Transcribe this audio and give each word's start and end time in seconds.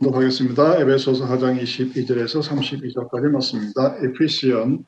공독하겠습니다. 0.00 0.78
에베소서 0.80 1.26
4장 1.28 1.60
22절에서 1.62 2.42
32절까지 2.42 3.30
넣습니다. 3.32 3.96
에피시언 4.02 4.86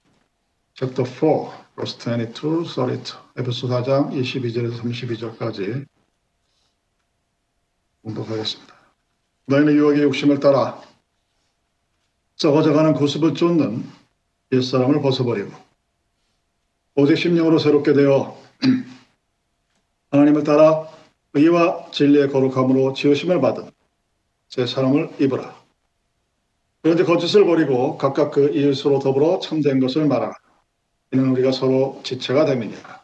chapter 0.75 1.07
4, 1.07 1.51
verse 1.77 1.99
22, 1.99 2.65
32. 2.65 3.13
에베소 3.37 3.69
4장 3.69 4.11
22절에서 4.11 4.81
32절까지 4.81 5.85
공독하겠습니다. 8.03 8.75
너희는 9.47 9.75
유혹의 9.75 10.05
욕심을 10.05 10.41
따라 10.41 10.81
썩어져가는 12.37 12.95
구습을 12.95 13.35
쫓는 13.35 13.85
옛사람을 14.53 15.03
벗어버리고 15.03 15.51
오직 16.95 17.17
심령으로 17.17 17.59
새롭게 17.59 17.93
되어 17.93 18.41
하나님을 20.11 20.43
따라 20.45 20.89
의와 21.35 21.91
진리의 21.91 22.31
거룩함으로 22.31 22.95
지으심을 22.95 23.43
받은 23.43 23.78
제 24.49 24.67
사람을 24.67 25.11
입으라. 25.21 25.57
그런데 26.83 27.05
거짓을 27.05 27.45
버리고 27.45 27.99
각각 27.99 28.31
그 28.31 28.51
이웃으로 28.55 28.99
더불어 28.99 29.41
참된 29.41 29.81
것을 29.81 30.07
말하라. 30.07 30.35
이는 31.13 31.31
우리가 31.31 31.53
서로 31.53 32.01
지체가 32.05 32.45
됨이니라. 32.45 33.01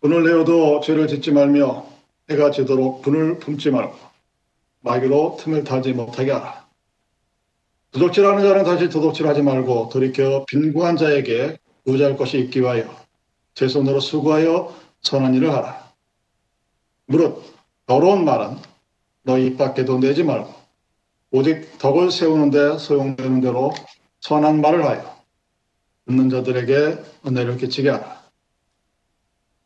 분을 0.00 0.24
내어도 0.24 0.80
죄를 0.80 1.08
짓지 1.08 1.32
말며 1.32 1.86
해가 2.30 2.50
지도록 2.50 3.02
분을 3.02 3.38
품지 3.38 3.70
말고 3.70 3.96
마귀로 4.80 5.36
틈을 5.40 5.64
타지 5.64 5.92
못하게 5.92 6.32
하라. 6.32 6.66
도둑질하는 7.90 8.42
자는 8.42 8.64
다시 8.64 8.88
도둑질하지 8.88 9.42
말고 9.42 9.88
돌이켜 9.88 10.44
빈구한 10.48 10.96
자에게 10.96 11.58
구제할 11.84 12.16
것이 12.16 12.38
있기 12.38 12.60
위하여 12.60 12.84
제 13.54 13.66
손으로 13.66 13.98
수고하여 14.00 14.74
선한 15.02 15.34
일을 15.34 15.52
하라. 15.52 15.92
무릇 17.06 17.42
더러운 17.86 18.24
말은 18.24 18.56
너희 19.28 19.48
입 19.48 19.58
밖에도 19.58 20.00
내지 20.00 20.24
말고 20.24 20.54
오직 21.32 21.76
덕을 21.76 22.10
세우는데 22.10 22.78
소용되는 22.78 23.42
대로 23.42 23.74
선한 24.20 24.62
말을 24.62 24.86
하여 24.86 25.18
듣는 26.06 26.30
자들에게 26.30 27.04
은혜를 27.26 27.58
끼치게 27.58 27.90
하라. 27.90 28.22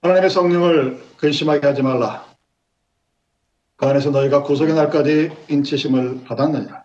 하나님의 0.00 0.30
성령을 0.30 1.04
근심하게 1.16 1.64
하지 1.64 1.82
말라. 1.82 2.26
그 3.76 3.86
안에서 3.86 4.10
너희가 4.10 4.42
구속의 4.42 4.74
날까지 4.74 5.30
인치심을 5.48 6.24
받았느냐. 6.24 6.82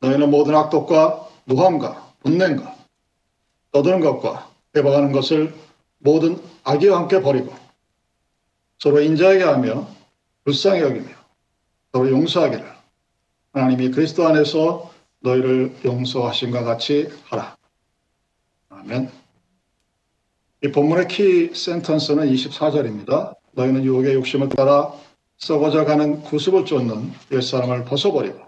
너희는 0.00 0.30
모든 0.30 0.54
악독과 0.54 1.28
무함과 1.44 2.14
분냄과 2.22 2.76
떠드는 3.72 4.00
것과 4.00 4.50
빼박하는 4.72 5.12
것을 5.12 5.54
모든 5.98 6.40
악의와 6.64 7.00
함께 7.00 7.20
버리고 7.20 7.54
서로 8.78 9.02
인자하게 9.02 9.42
하며 9.42 9.86
불쌍히 10.44 10.80
여기며 10.80 11.17
서로 11.92 12.10
용서하기를 12.10 12.64
하나님이 13.52 13.90
그리스도 13.90 14.26
안에서 14.26 14.90
너희를 15.20 15.74
용서하신과 15.84 16.62
같이 16.64 17.08
하라. 17.24 17.56
아멘. 18.68 19.10
이 20.64 20.68
본문의 20.70 21.08
키 21.08 21.54
센턴스는 21.54 22.26
24절입니다. 22.28 23.34
너희는 23.52 23.84
유혹의 23.84 24.14
욕심을 24.14 24.50
따라 24.50 24.92
썩어져 25.38 25.84
가는 25.84 26.20
구습을 26.22 26.64
쫓는 26.64 27.12
옛사람을 27.32 27.84
벗어버리고 27.84 28.38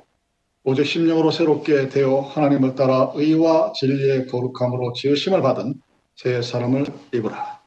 오직 0.64 0.84
심령으로 0.84 1.30
새롭게 1.30 1.88
되어 1.88 2.20
하나님을 2.20 2.74
따라 2.74 3.10
의와 3.14 3.72
진리의 3.72 4.26
거룩함으로 4.26 4.92
지으심을 4.92 5.40
받은 5.42 5.80
새 6.16 6.42
사람을 6.42 6.86
입으라. 7.14 7.60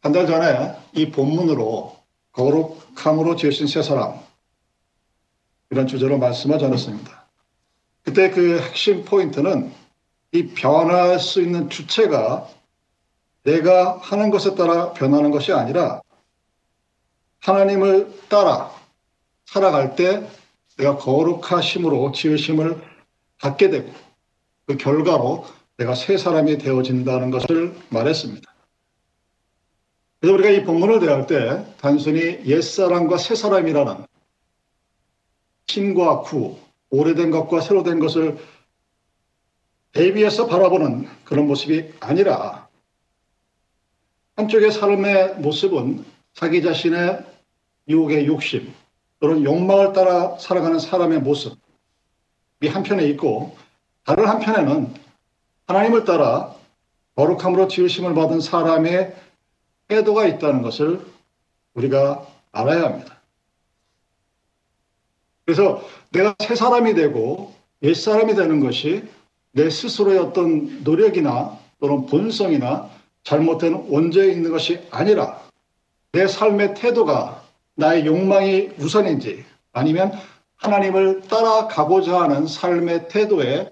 한 0.00 0.12
달 0.12 0.26
전에 0.26 0.74
이 0.94 1.10
본문으로 1.10 1.96
거룩함으로 2.32 3.36
지으신 3.36 3.66
새 3.66 3.82
사람 3.82 4.14
이런 5.70 5.86
주제로 5.86 6.18
말씀을 6.18 6.58
전했습니다. 6.58 7.26
그때 8.04 8.30
그 8.30 8.58
핵심 8.58 9.04
포인트는 9.04 9.72
이 10.32 10.48
변할 10.48 11.18
수 11.18 11.42
있는 11.42 11.68
주체가 11.68 12.48
내가 13.44 13.98
하는 13.98 14.30
것에 14.30 14.54
따라 14.54 14.92
변하는 14.92 15.30
것이 15.30 15.52
아니라 15.52 16.00
하나님을 17.40 18.26
따라 18.28 18.70
살아갈 19.46 19.94
때 19.96 20.28
내가 20.76 20.96
거룩하심으로 20.96 22.12
지으심을 22.12 22.80
갖게 23.40 23.70
되고 23.70 23.92
그 24.66 24.76
결과로 24.76 25.46
내가 25.76 25.94
새 25.94 26.16
사람이 26.16 26.58
되어진다는 26.58 27.30
것을 27.30 27.74
말했습니다. 27.88 28.52
그래서 30.20 30.34
우리가 30.34 30.50
이 30.50 30.64
본문을 30.64 31.00
대할 31.00 31.26
때 31.26 31.64
단순히 31.80 32.44
옛사람과 32.44 33.18
새사람이라는 33.18 34.07
신과 35.68 36.22
구, 36.22 36.58
오래된 36.90 37.30
것과 37.30 37.60
새로 37.60 37.82
된 37.82 38.00
것을 38.00 38.38
대비해서 39.92 40.46
바라보는 40.46 41.08
그런 41.24 41.46
모습이 41.46 41.92
아니라 42.00 42.68
한쪽의 44.36 44.72
삶의 44.72 45.36
모습은 45.36 46.04
자기 46.32 46.62
자신의 46.62 47.24
유혹의 47.88 48.26
욕심 48.26 48.72
또는 49.20 49.44
욕망을 49.44 49.92
따라 49.92 50.36
살아가는 50.38 50.78
사람의 50.78 51.20
모습이 51.20 51.58
한편에 52.66 53.04
있고 53.08 53.56
다른 54.04 54.26
한편에는 54.26 54.94
하나님을 55.66 56.04
따라 56.04 56.54
거룩함으로 57.16 57.68
지으심을 57.68 58.14
받은 58.14 58.40
사람의 58.40 59.14
태도가 59.88 60.26
있다는 60.26 60.62
것을 60.62 61.04
우리가 61.74 62.26
알아야 62.52 62.84
합니다. 62.84 63.17
그래서 65.48 65.82
내가 66.10 66.34
새 66.40 66.54
사람이 66.54 66.92
되고 66.92 67.54
옛 67.80 67.94
사람이 67.94 68.34
되는 68.34 68.60
것이 68.60 69.02
내 69.52 69.70
스스로의 69.70 70.18
어떤 70.18 70.84
노력이나 70.84 71.58
또는 71.80 72.04
본성이나 72.04 72.90
잘못된 73.22 73.86
원죄에 73.88 74.30
있는 74.30 74.50
것이 74.50 74.86
아니라 74.90 75.40
내 76.12 76.26
삶의 76.26 76.74
태도가 76.74 77.42
나의 77.76 78.04
욕망이 78.04 78.72
우선인지 78.78 79.42
아니면 79.72 80.12
하나님을 80.56 81.22
따라가고자 81.22 82.20
하는 82.20 82.46
삶의 82.46 83.08
태도에 83.08 83.70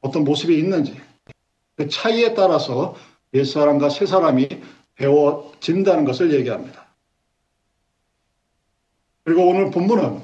어떤 0.00 0.22
모습이 0.22 0.56
있는지 0.56 0.96
그 1.74 1.88
차이에 1.88 2.34
따라서 2.34 2.94
옛사람과 3.32 3.88
새사람이 3.88 4.48
배워진다는 4.94 6.04
것을 6.04 6.32
얘기합니다. 6.34 6.83
그리고 9.24 9.48
오늘 9.48 9.70
본문은 9.70 10.20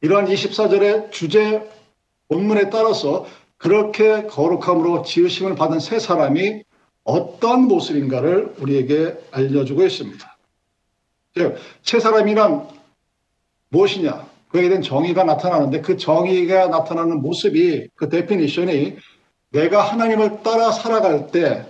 이러한 0.00 0.26
24절의 0.26 1.10
주제 1.10 1.68
본문에 2.28 2.70
따라서 2.70 3.26
그렇게 3.56 4.24
거룩함으로 4.24 5.02
지으심을 5.02 5.56
받은 5.56 5.80
새 5.80 5.98
사람이 5.98 6.62
어떤 7.02 7.62
모습인가를 7.62 8.54
우리에게 8.58 9.16
알려주고 9.30 9.84
있습니다. 9.84 10.36
새 11.82 12.00
사람이란 12.00 12.68
무엇이냐? 13.70 14.26
그에 14.48 14.68
대한 14.68 14.82
정의가 14.82 15.24
나타나는데 15.24 15.80
그 15.80 15.96
정의가 15.96 16.68
나타나는 16.68 17.22
모습이 17.22 17.88
그 17.96 18.08
definition이 18.08 18.96
내가 19.50 19.82
하나님을 19.82 20.42
따라 20.42 20.70
살아갈 20.70 21.26
때 21.28 21.66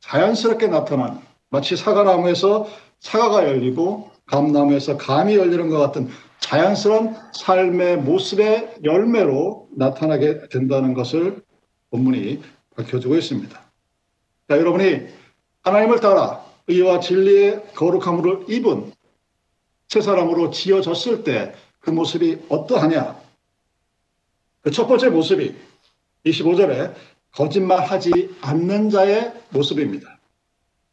자연스럽게 0.00 0.68
나타나는 0.68 1.20
마치 1.50 1.76
사과나무에서 1.76 2.68
사과가 3.00 3.44
열리고 3.44 4.07
감나무에서 4.28 4.96
감이 4.96 5.36
열리는 5.36 5.68
것 5.68 5.78
같은 5.78 6.08
자연스러운 6.40 7.14
삶의 7.34 7.98
모습의 7.98 8.76
열매로 8.84 9.68
나타나게 9.76 10.48
된다는 10.48 10.94
것을 10.94 11.42
본문이 11.90 12.42
밝혀주고 12.76 13.16
있습니다. 13.16 13.60
자, 14.48 14.56
여러분이 14.58 15.06
하나님을 15.62 16.00
따라 16.00 16.44
의와 16.68 17.00
진리의 17.00 17.64
거룩함으로 17.74 18.44
입은 18.48 18.92
새 19.88 20.00
사람으로 20.00 20.50
지어졌을 20.50 21.24
때 21.24 21.52
그 21.80 21.90
모습이 21.90 22.38
어떠하냐? 22.50 23.18
그 24.60 24.70
첫 24.70 24.86
번째 24.86 25.08
모습이 25.08 25.54
25절에 26.26 26.94
거짓말하지 27.32 28.36
않는 28.42 28.90
자의 28.90 29.32
모습입니다. 29.50 30.18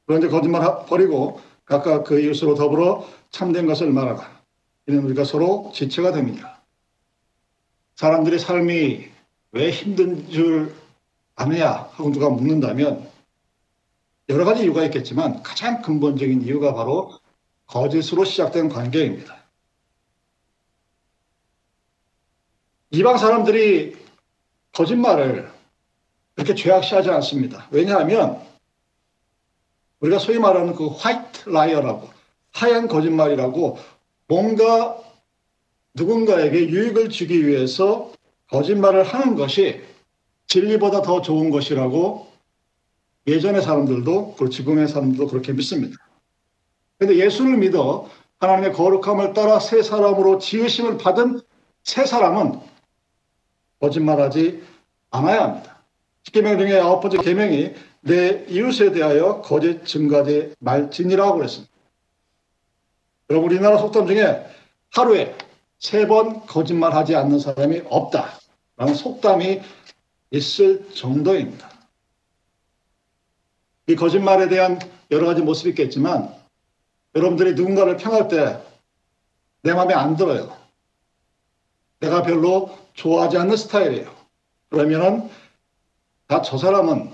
그런데 0.06 0.30
거짓말 0.30 0.86
버리고 0.86 1.42
각각 1.66 2.06
그 2.06 2.22
이웃으로 2.22 2.56
더불어 2.56 3.06
참된 3.36 3.66
것을 3.66 3.92
말하라. 3.92 4.42
이는 4.88 5.04
우리가 5.04 5.26
서로 5.26 5.70
지체가 5.74 6.14
됩니다. 6.14 6.62
사람들의 7.96 8.40
삶이 8.40 9.10
왜 9.52 9.72
힘든 9.72 10.30
줄 10.30 10.74
아느냐 11.36 11.70
하고 11.70 12.12
누가 12.12 12.30
묻는다면 12.30 13.10
여러 14.30 14.46
가지 14.46 14.64
이유가 14.64 14.86
있겠지만 14.86 15.44
가장 15.44 15.82
근본적인 15.82 16.44
이유가 16.44 16.74
바로 16.74 17.12
거짓으로 17.68 18.24
시작된 18.24 18.70
관계입니다. 18.70 19.36
이방 22.92 23.18
사람들이 23.18 23.98
거짓말을 24.72 25.52
그렇게 26.36 26.56
죄악시하지 26.56 27.10
않습니다. 27.10 27.68
왜냐하면 27.70 28.42
우리가 30.00 30.20
소위 30.20 30.40
말하는 30.40 30.74
그 30.74 30.88
white 30.88 31.50
lie라고 31.50 32.16
하얀 32.56 32.88
거짓말이라고 32.88 33.78
뭔가 34.30 34.98
누군가에게 35.94 36.70
유익을 36.70 37.10
주기 37.10 37.46
위해서 37.46 38.14
거짓말을 38.50 39.04
하는 39.04 39.36
것이 39.36 39.82
진리보다 40.48 41.02
더 41.02 41.22
좋은 41.22 41.50
것이라고 41.50 42.28
예전의 43.28 43.62
사람들도 43.62 44.36
그리고 44.38 44.50
지금의 44.50 44.88
사람들도 44.88 45.28
그렇게 45.28 45.52
믿습니다. 45.52 45.98
그런데 46.98 47.26
예수를 47.26 47.58
믿어 47.58 48.10
하나님의 48.40 48.72
거룩함을 48.72 49.34
따라 49.34 49.60
새 49.60 49.84
사람으로 49.84 50.38
지으심을 50.38 50.98
받은 50.98 51.42
새 51.84 52.06
사람은 52.06 52.60
거짓말하지 53.82 54.64
않아야 55.12 55.44
합니다. 55.44 55.84
십계명 56.24 56.58
중에 56.58 56.80
아홉 56.80 57.02
번째 57.02 57.18
계명이 57.18 57.74
내 58.02 58.46
이웃에 58.48 58.94
대하여 58.94 59.42
거짓 59.42 59.86
증가지 59.86 60.54
말지니라고 60.60 61.38
그랬습니다. 61.38 61.75
여러분 63.30 63.50
우리나라 63.52 63.78
속담 63.78 64.08
중에 64.08 64.46
하루에 64.92 65.36
세 65.80 66.08
번 66.08 66.46
거짓말하지 66.46 67.16
않는 67.16 67.40
사람이 67.40 67.84
없다 67.90 68.40
라는 68.78 68.94
속담이 68.94 69.62
있을 70.32 70.94
정도입니다. 70.94 71.70
이 73.88 73.96
거짓말에 73.96 74.48
대한 74.48 74.80
여러 75.12 75.28
가지 75.28 75.42
모습이 75.42 75.70
있겠지만 75.70 76.34
여러분들이 77.16 77.54
누군가를 77.54 77.98
평할 77.98 78.28
때 78.28 78.62
내 79.62 79.74
마음에 79.74 79.96
안 79.96 80.16
들어요. 80.16 80.56
내가 82.00 82.22
별로 82.22 82.78
좋아하지 82.94 83.38
않는 83.40 83.58
스타일이에요. 83.58 84.16
그러면은 84.70 85.28
다 86.28 86.42
저 86.44 86.58
사람은 86.60 87.12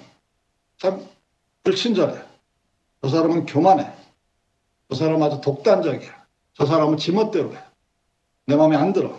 참 0.77 1.07
불친절해. 1.63 2.21
저 3.01 3.07
사람은 3.09 3.45
교만해. 3.45 3.89
저 4.91 4.95
사람은 4.95 5.23
아주 5.25 5.39
독단적이야. 5.39 6.25
저 6.53 6.65
사람은 6.65 6.97
지멋대로 6.97 7.55
해. 7.55 7.59
내 8.45 8.57
마음에 8.57 8.75
안 8.75 8.91
들어. 8.91 9.17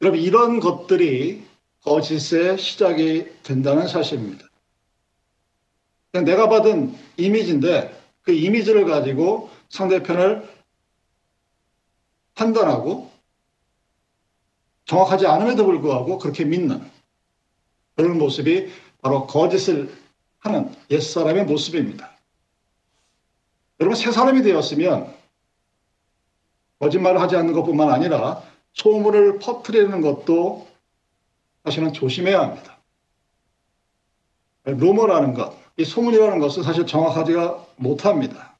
여러분 0.00 0.20
이런 0.20 0.60
것들이 0.60 1.44
거짓의 1.82 2.58
시작이 2.58 3.42
된다는 3.42 3.88
사실입니다. 3.88 4.46
내가 6.12 6.48
받은 6.48 6.94
이미지인데 7.16 8.00
그 8.22 8.32
이미지를 8.32 8.84
가지고 8.84 9.50
상대편을 9.70 10.48
판단하고 12.36 13.10
정확하지 14.84 15.26
않음에도 15.26 15.64
불구하고 15.64 16.18
그렇게 16.18 16.44
믿는 16.44 16.88
그런 17.96 18.16
모습이 18.16 18.70
바로 19.00 19.26
거짓을 19.26 19.92
하는 20.38 20.72
옛사람의 20.88 21.46
모습입니다. 21.46 22.11
여러분, 23.82 23.96
새 23.96 24.12
사람이 24.12 24.42
되었으면 24.42 25.12
거짓말을 26.78 27.20
하지 27.20 27.34
않는 27.34 27.52
것뿐만 27.52 27.90
아니라 27.90 28.40
소문을 28.74 29.40
퍼뜨리는 29.40 30.00
것도 30.00 30.68
사실은 31.64 31.92
조심해야 31.92 32.40
합니다. 32.40 32.78
루머라는 34.64 35.34
것, 35.34 35.56
이 35.76 35.84
소문이라는 35.84 36.38
것은 36.38 36.62
사실 36.62 36.86
정확하지가 36.86 37.66
못합니다. 37.74 38.56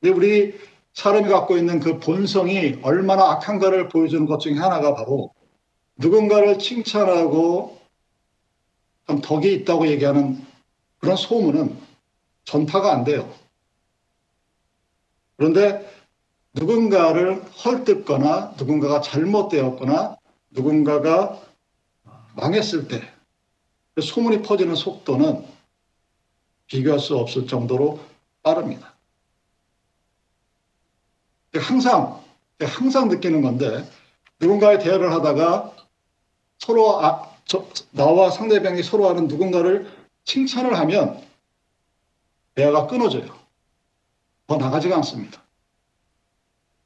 근데 0.00 0.14
우리 0.14 0.54
사람이 0.92 1.28
갖고 1.28 1.56
있는 1.56 1.80
그 1.80 1.98
본성이 1.98 2.78
얼마나 2.82 3.32
악한가를 3.32 3.88
보여주는 3.88 4.24
것 4.26 4.38
중에 4.38 4.54
하나가 4.54 4.94
바로 4.94 5.34
누군가를 5.96 6.60
칭찬하고 6.60 7.76
좀 9.08 9.20
덕이 9.20 9.52
있다고 9.52 9.88
얘기하는 9.88 10.46
그런 10.98 11.16
소문은 11.16 11.85
전파가 12.46 12.92
안 12.92 13.04
돼요. 13.04 13.30
그런데 15.36 15.86
누군가를 16.54 17.42
헐뜯거나 17.44 18.54
누군가가 18.56 19.02
잘못되었거나 19.02 20.16
누군가가 20.50 21.42
망했을 22.34 22.88
때그 22.88 24.00
소문이 24.00 24.42
퍼지는 24.42 24.74
속도는 24.74 25.44
비교할 26.66 26.98
수 26.98 27.16
없을 27.16 27.46
정도로 27.46 28.00
빠릅니다. 28.42 28.94
항상 31.54 32.24
항상 32.60 33.08
느끼는 33.08 33.42
건데 33.42 33.88
누군가의 34.40 34.78
대화를 34.80 35.12
하다가 35.12 35.74
서로 36.58 37.04
아, 37.04 37.30
저, 37.44 37.66
나와 37.90 38.30
상대방이 38.30 38.82
서로 38.82 39.08
하는 39.08 39.28
누군가를 39.28 39.90
칭찬을 40.24 40.78
하면 40.78 41.22
대화가 42.56 42.86
끊어져요. 42.86 43.38
더 44.48 44.56
나가지가 44.56 44.96
않습니다. 44.96 45.42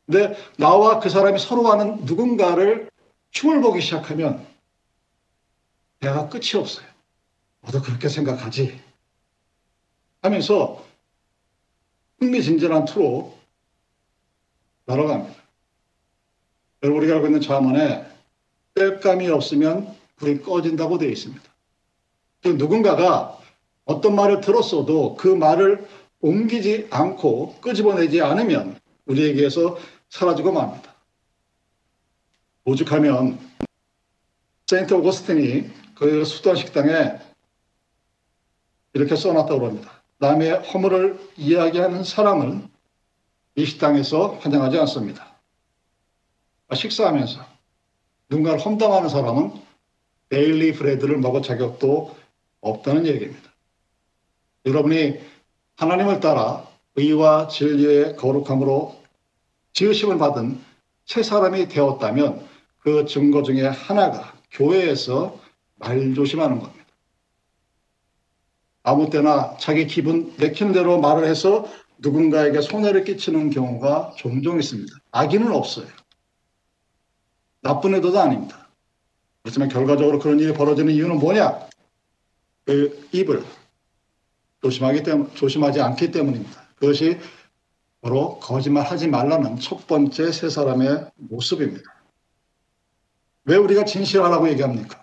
근데 0.04 0.36
나와 0.56 0.98
그 0.98 1.08
사람이 1.08 1.38
서로 1.38 1.68
하는 1.70 2.04
누군가를 2.04 2.90
흉을 3.32 3.62
보기 3.62 3.80
시작하면 3.80 4.46
대화가 6.00 6.28
끝이 6.28 6.56
없어요. 6.56 6.86
너도 7.62 7.80
그렇게 7.80 8.08
생각하지? 8.08 8.82
하면서 10.22 10.84
흥미진진한 12.18 12.84
투로 12.86 13.38
날아갑니다. 14.86 15.40
여러분 16.82 17.02
우리가 17.02 17.14
알고 17.16 17.26
있는 17.26 17.40
자문에 17.40 18.06
뗄감이 18.74 19.28
없으면 19.28 19.96
불이 20.16 20.42
꺼진다고 20.42 20.98
되어 20.98 21.10
있습니다. 21.10 21.42
누군가가 22.44 23.39
어떤 23.84 24.14
말을 24.14 24.40
들었어도 24.40 25.16
그 25.16 25.28
말을 25.28 25.86
옮기지 26.20 26.88
않고 26.90 27.56
끄집어내지 27.60 28.20
않으면 28.20 28.78
우리에게서 29.06 29.78
사라지고 30.08 30.52
맙니다. 30.52 30.94
오죽하면 32.64 33.38
세인트 34.66 34.94
오거스틴이 34.94 35.70
그 35.94 36.24
수단 36.24 36.56
식당에 36.56 37.18
이렇게 38.92 39.16
써놨다고 39.16 39.66
합니다. 39.66 40.02
남의 40.18 40.62
허물을 40.62 41.18
이야기하는 41.36 42.04
사람은 42.04 42.68
이 43.56 43.64
식당에서 43.64 44.34
환영하지 44.40 44.78
않습니다. 44.80 45.30
식사하면서 46.72 47.44
누군가를 48.28 48.60
험담하는 48.60 49.08
사람은 49.08 49.52
데일리 50.28 50.72
브레드를 50.72 51.18
먹을 51.18 51.42
자격도 51.42 52.14
없다는 52.60 53.06
얘기입니다. 53.06 53.49
여러분이 54.64 55.18
하나님을 55.76 56.20
따라 56.20 56.68
의와 56.96 57.48
진리의 57.48 58.16
거룩함으로 58.16 59.00
지으심을 59.72 60.18
받은 60.18 60.60
새 61.06 61.22
사람이 61.22 61.68
되었다면 61.68 62.46
그 62.80 63.06
증거 63.06 63.42
중에 63.42 63.66
하나가 63.66 64.34
교회에서 64.52 65.38
말 65.76 66.14
조심하는 66.14 66.58
겁니다. 66.58 66.84
아무 68.82 69.10
때나 69.10 69.56
자기 69.58 69.86
기분 69.86 70.34
내키는 70.36 70.72
대로 70.72 71.00
말을 71.00 71.26
해서 71.26 71.66
누군가에게 71.98 72.60
손해를 72.60 73.04
끼치는 73.04 73.50
경우가 73.50 74.14
종종 74.16 74.58
있습니다. 74.58 74.92
악의는 75.10 75.52
없어요. 75.52 75.86
나쁜 77.62 77.94
의도도 77.94 78.18
아닙니다. 78.18 78.68
그렇지만 79.42 79.68
결과적으로 79.68 80.18
그런 80.18 80.38
일이 80.38 80.52
벌어지는 80.52 80.92
이유는 80.92 81.18
뭐냐? 81.18 81.68
그 82.64 83.08
입을 83.12 83.44
조심하기 84.62 85.02
때문, 85.02 85.34
조심하지 85.34 85.80
않기 85.80 86.10
때문입니다. 86.10 86.62
그것이 86.76 87.18
바로 88.00 88.38
거짓말 88.40 88.84
하지 88.84 89.08
말라는 89.08 89.58
첫 89.58 89.86
번째 89.86 90.32
세 90.32 90.48
사람의 90.48 91.10
모습입니다. 91.16 91.82
왜 93.44 93.56
우리가 93.56 93.84
진실하라고 93.84 94.48
얘기합니까? 94.50 95.02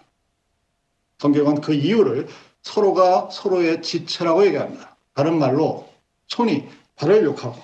성경은 1.20 1.62
그 1.62 1.74
이유를 1.74 2.28
서로가 2.62 3.30
서로의 3.32 3.82
지체라고 3.82 4.46
얘기합니다. 4.46 4.96
다른 5.14 5.40
말로 5.40 5.90
손이 6.28 6.68
발을 6.96 7.24
욕하고 7.24 7.62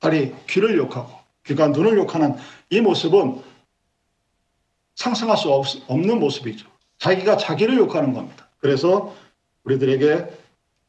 발이 0.00 0.34
귀를 0.48 0.76
욕하고 0.76 1.10
귀가 1.46 1.68
눈을 1.68 1.96
욕하는 1.96 2.36
이 2.70 2.80
모습은 2.80 3.42
상상할 4.96 5.36
수 5.36 5.50
없, 5.52 5.66
는 5.88 6.18
모습이죠. 6.18 6.68
자기가 6.98 7.36
자기를 7.36 7.76
욕하는 7.76 8.12
겁니다. 8.12 8.48
그래서 8.58 9.14
우리들에게 9.64 10.45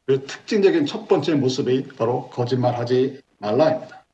그 0.08 0.24
특징적인 0.24 0.86
첫 0.86 1.06
번째 1.06 1.34
모습이 1.34 1.88
바로 1.88 2.30
거짓말하지 2.30 3.20
말라입니다. 3.40 4.06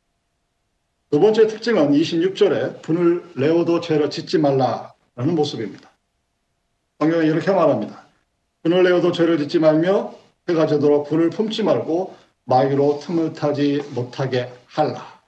두 1.08 1.20
번째 1.20 1.46
특징은 1.46 1.92
26절에 1.92 2.82
분을 2.82 3.24
내어도 3.36 3.80
죄를 3.80 4.10
짓지 4.10 4.38
말라라는 4.38 5.36
모습입니다. 5.36 5.88
성경은 6.98 7.26
이렇게 7.26 7.52
말합니다. 7.52 8.06
분을 8.64 8.82
내어도 8.82 9.12
죄를 9.12 9.38
짓지 9.38 9.60
말며 9.60 10.16
해가 10.48 10.66
지도록 10.66 11.08
불을 11.08 11.30
품지 11.30 11.62
말고 11.62 12.16
마귀로 12.42 12.98
틈을 12.98 13.34
타지 13.34 13.80
못하게 13.94 14.52
할라. 14.66 15.22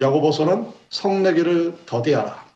야고보서는 0.00 0.70
성내기를 0.90 1.86
더디하라. 1.86 2.46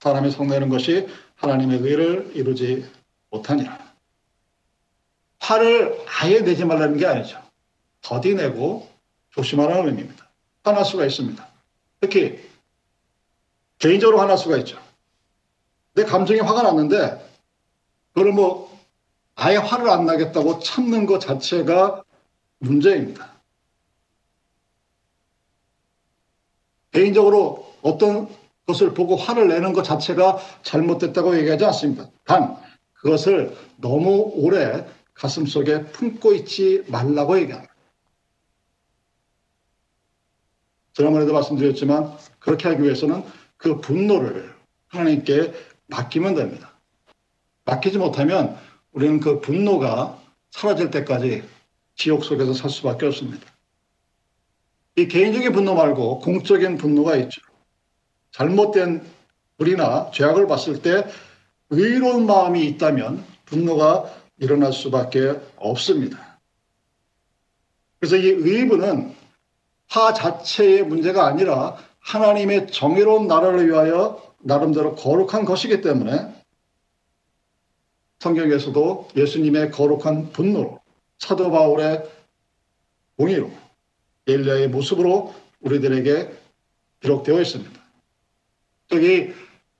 사람이 0.00 0.32
성내는 0.32 0.68
것이 0.68 1.06
하나님의 1.36 1.78
의를 1.78 2.32
이루지 2.34 2.84
못하니라. 3.30 3.91
화를 5.52 5.98
아예 6.06 6.40
내지 6.40 6.64
말라는 6.64 6.96
게 6.96 7.06
아니죠. 7.06 7.42
더디내고 8.00 8.88
조심하라는 9.30 9.88
의미입니다. 9.88 10.28
화날 10.64 10.84
수가 10.84 11.04
있습니다. 11.04 11.46
특히 12.00 12.40
개인적으로 13.78 14.20
화날 14.20 14.38
수가 14.38 14.56
있죠. 14.58 14.78
내 15.94 16.04
감정이 16.04 16.40
화가 16.40 16.62
났는데 16.62 17.22
그걸 18.14 18.32
뭐 18.32 18.72
아예 19.34 19.56
화를 19.56 19.90
안 19.90 20.06
나겠다고 20.06 20.60
참는 20.60 21.06
것 21.06 21.20
자체가 21.20 22.02
문제입니다. 22.58 23.32
개인적으로 26.92 27.74
어떤 27.82 28.28
것을 28.66 28.94
보고 28.94 29.16
화를 29.16 29.48
내는 29.48 29.72
것 29.72 29.82
자체가 29.82 30.38
잘못됐다고 30.62 31.36
얘기하지 31.38 31.64
않습니다. 31.66 32.08
단 32.24 32.56
그것을 32.94 33.56
너무 33.78 34.30
오래 34.34 34.86
가슴 35.14 35.46
속에 35.46 35.84
품고 35.86 36.34
있지 36.34 36.84
말라고 36.88 37.38
얘기합니다. 37.38 37.72
지난번에도 40.94 41.32
말씀드렸지만 41.32 42.16
그렇게 42.38 42.68
하기 42.68 42.82
위해서는 42.82 43.24
그 43.56 43.80
분노를 43.80 44.54
하나님께 44.88 45.54
맡기면 45.86 46.34
됩니다. 46.34 46.72
맡기지 47.64 47.98
못하면 47.98 48.58
우리는 48.92 49.20
그 49.20 49.40
분노가 49.40 50.20
사라질 50.50 50.90
때까지 50.90 51.42
지옥 51.94 52.24
속에서 52.24 52.52
살 52.52 52.70
수밖에 52.70 53.06
없습니다. 53.06 53.46
이 54.96 55.08
개인적인 55.08 55.52
분노 55.52 55.74
말고 55.74 56.18
공적인 56.18 56.76
분노가 56.76 57.16
있죠. 57.16 57.40
잘못된 58.32 59.06
불이나 59.56 60.10
죄악을 60.10 60.46
봤을 60.46 60.82
때 60.82 61.06
의로운 61.70 62.26
마음이 62.26 62.66
있다면 62.66 63.24
분노가 63.46 64.21
일어날 64.42 64.72
수밖에 64.72 65.40
없습니다. 65.56 66.38
그래서 68.00 68.16
이 68.16 68.26
의분은 68.26 69.14
화 69.88 70.12
자체의 70.12 70.82
문제가 70.82 71.26
아니라 71.26 71.76
하나님의 72.00 72.66
정의로운 72.66 73.28
나라를 73.28 73.68
위하여 73.68 74.20
나름대로 74.40 74.96
거룩한 74.96 75.44
것이기 75.44 75.80
때문에 75.80 76.34
성경에서도 78.18 79.10
예수님의 79.16 79.70
거룩한 79.70 80.32
분노로 80.32 80.80
사도 81.18 81.52
바울의 81.52 82.02
공의로 83.18 83.48
엘리야의 84.26 84.68
모습으로 84.70 85.34
우리들에게 85.60 86.32
기록되어 87.00 87.40
있습니다. 87.40 87.80
여기 88.92 89.32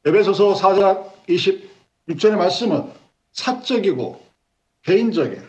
에베소서 0.04 0.54
4장 0.54 1.10
26절의 1.26 2.36
말씀은 2.36 2.92
사적이고 3.32 4.31
개인적인 4.82 5.42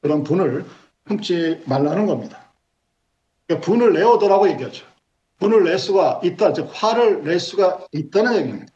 그런 0.00 0.22
분을 0.22 0.64
흠지 1.06 1.62
말라는 1.66 2.06
겁니다. 2.06 2.52
그러니까 3.46 3.66
분을 3.66 3.92
내어도라고 3.92 4.48
얘기하죠. 4.50 4.86
분을 5.38 5.64
낼 5.64 5.78
수가 5.78 6.20
있다, 6.22 6.52
즉 6.52 6.70
화를 6.72 7.24
낼 7.24 7.40
수가 7.40 7.86
있다는 7.92 8.36
얘기입니다. 8.36 8.72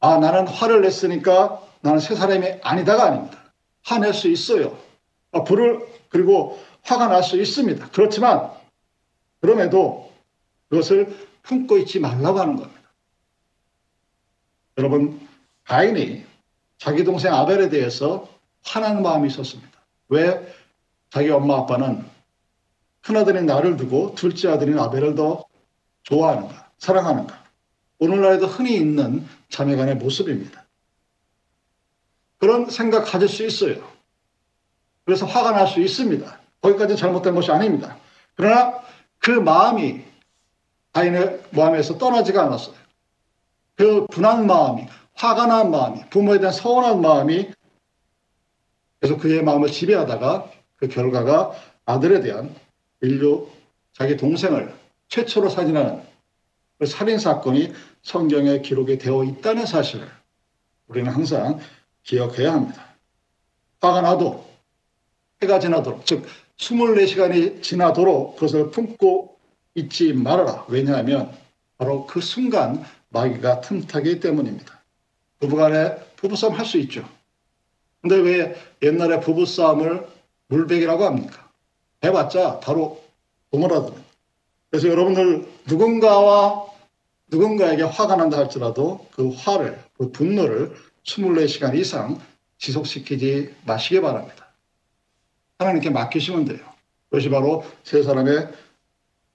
아 0.00 0.16
나는 0.18 0.48
화를 0.48 0.80
냈으니까 0.80 1.62
나는 1.82 2.00
새 2.00 2.14
사람이 2.14 2.60
아니다가 2.62 3.04
아닙니다. 3.04 3.52
화낼 3.84 4.14
수 4.14 4.28
있어요. 4.28 4.78
아, 5.32 5.44
불을 5.44 5.86
그리고 6.08 6.62
화가 6.84 7.08
날 7.08 7.22
수 7.22 7.40
있습니다. 7.40 7.90
그렇지만 7.90 8.50
그럼에도 9.40 10.12
그것을 10.68 11.14
품고 11.42 11.78
있지 11.78 12.00
말라고 12.00 12.40
하는 12.40 12.56
겁니다. 12.56 12.80
여러분 14.78 15.20
가인이 15.64 16.24
자기 16.78 17.04
동생 17.04 17.34
아벨에 17.34 17.68
대해서 17.68 18.28
화나는 18.64 19.02
마음이 19.02 19.28
있었습니다. 19.28 19.70
왜 20.08 20.54
자기 21.10 21.30
엄마 21.30 21.58
아빠는 21.58 22.04
큰아들인 23.02 23.46
나를 23.46 23.76
두고 23.76 24.14
둘째 24.14 24.48
아들인 24.48 24.78
아벨을 24.78 25.14
더 25.14 25.44
좋아하는가, 26.04 26.70
사랑하는가. 26.78 27.42
오늘날에도 27.98 28.46
흔히 28.46 28.76
있는 28.76 29.26
자매 29.48 29.76
간의 29.76 29.96
모습입니다. 29.96 30.64
그런 32.38 32.68
생각 32.70 33.04
가질 33.04 33.28
수 33.28 33.44
있어요. 33.46 33.88
그래서 35.04 35.26
화가 35.26 35.52
날 35.52 35.66
수 35.66 35.80
있습니다. 35.80 36.40
거기까지 36.60 36.96
잘못된 36.96 37.34
것이 37.34 37.50
아닙니다. 37.50 37.96
그러나 38.34 38.80
그 39.18 39.30
마음이 39.30 40.02
아인의 40.92 41.42
마음에서 41.50 41.98
떠나지가 41.98 42.44
않았어요. 42.44 42.74
그 43.76 44.06
분한 44.06 44.46
마음이, 44.46 44.86
화가 45.14 45.46
난 45.46 45.70
마음이, 45.70 46.08
부모에 46.10 46.38
대한 46.38 46.52
서운한 46.52 47.00
마음이 47.00 47.50
그래서 49.02 49.16
그의 49.16 49.42
마음을 49.42 49.68
지배하다가 49.68 50.48
그 50.76 50.86
결과가 50.86 51.50
아들에 51.86 52.20
대한 52.20 52.54
인류 53.00 53.48
자기 53.92 54.16
동생을 54.16 54.72
최초로 55.08 55.48
살인하는 55.48 56.04
그 56.78 56.86
살인 56.86 57.18
사건이 57.18 57.72
성경에 58.02 58.60
기록이 58.60 58.98
되어 58.98 59.24
있다는 59.24 59.66
사실을 59.66 60.08
우리는 60.86 61.10
항상 61.10 61.58
기억해야 62.04 62.52
합니다. 62.52 62.94
화가 63.80 64.02
나도 64.02 64.48
해가 65.42 65.58
지나도록 65.58 66.06
즉 66.06 66.24
24시간이 66.58 67.60
지나도록 67.60 68.36
그것을 68.36 68.70
품고 68.70 69.36
있지 69.74 70.12
말아라. 70.12 70.64
왜냐하면 70.68 71.36
바로 71.76 72.06
그 72.06 72.20
순간 72.20 72.84
마귀가 73.08 73.62
틈타기 73.62 74.20
때문입니다. 74.20 74.80
부부간에 75.40 75.96
부부싸움 76.14 76.54
할 76.54 76.64
수 76.64 76.78
있죠. 76.78 77.04
근데 78.02 78.16
왜 78.16 78.56
옛날에 78.82 79.20
부부싸움을 79.20 80.06
물백이라고 80.48 81.04
합니까? 81.04 81.48
해봤자 82.04 82.60
바로 82.60 83.02
도모라듭니다. 83.50 84.04
그래서 84.70 84.88
여러분들 84.88 85.46
누군가와 85.66 86.66
누군가에게 87.28 87.82
화가 87.82 88.16
난다 88.16 88.38
할지라도 88.38 89.06
그 89.12 89.30
화를, 89.30 89.80
그 89.96 90.10
분노를 90.10 90.74
24시간 91.04 91.74
이상 91.76 92.20
지속시키지 92.58 93.54
마시기 93.64 94.00
바랍니다. 94.00 94.48
하나님께 95.58 95.90
맡기시면 95.90 96.44
돼요. 96.44 96.60
그것이 97.08 97.28
바로 97.28 97.64
세 97.84 98.02
사람의 98.02 98.52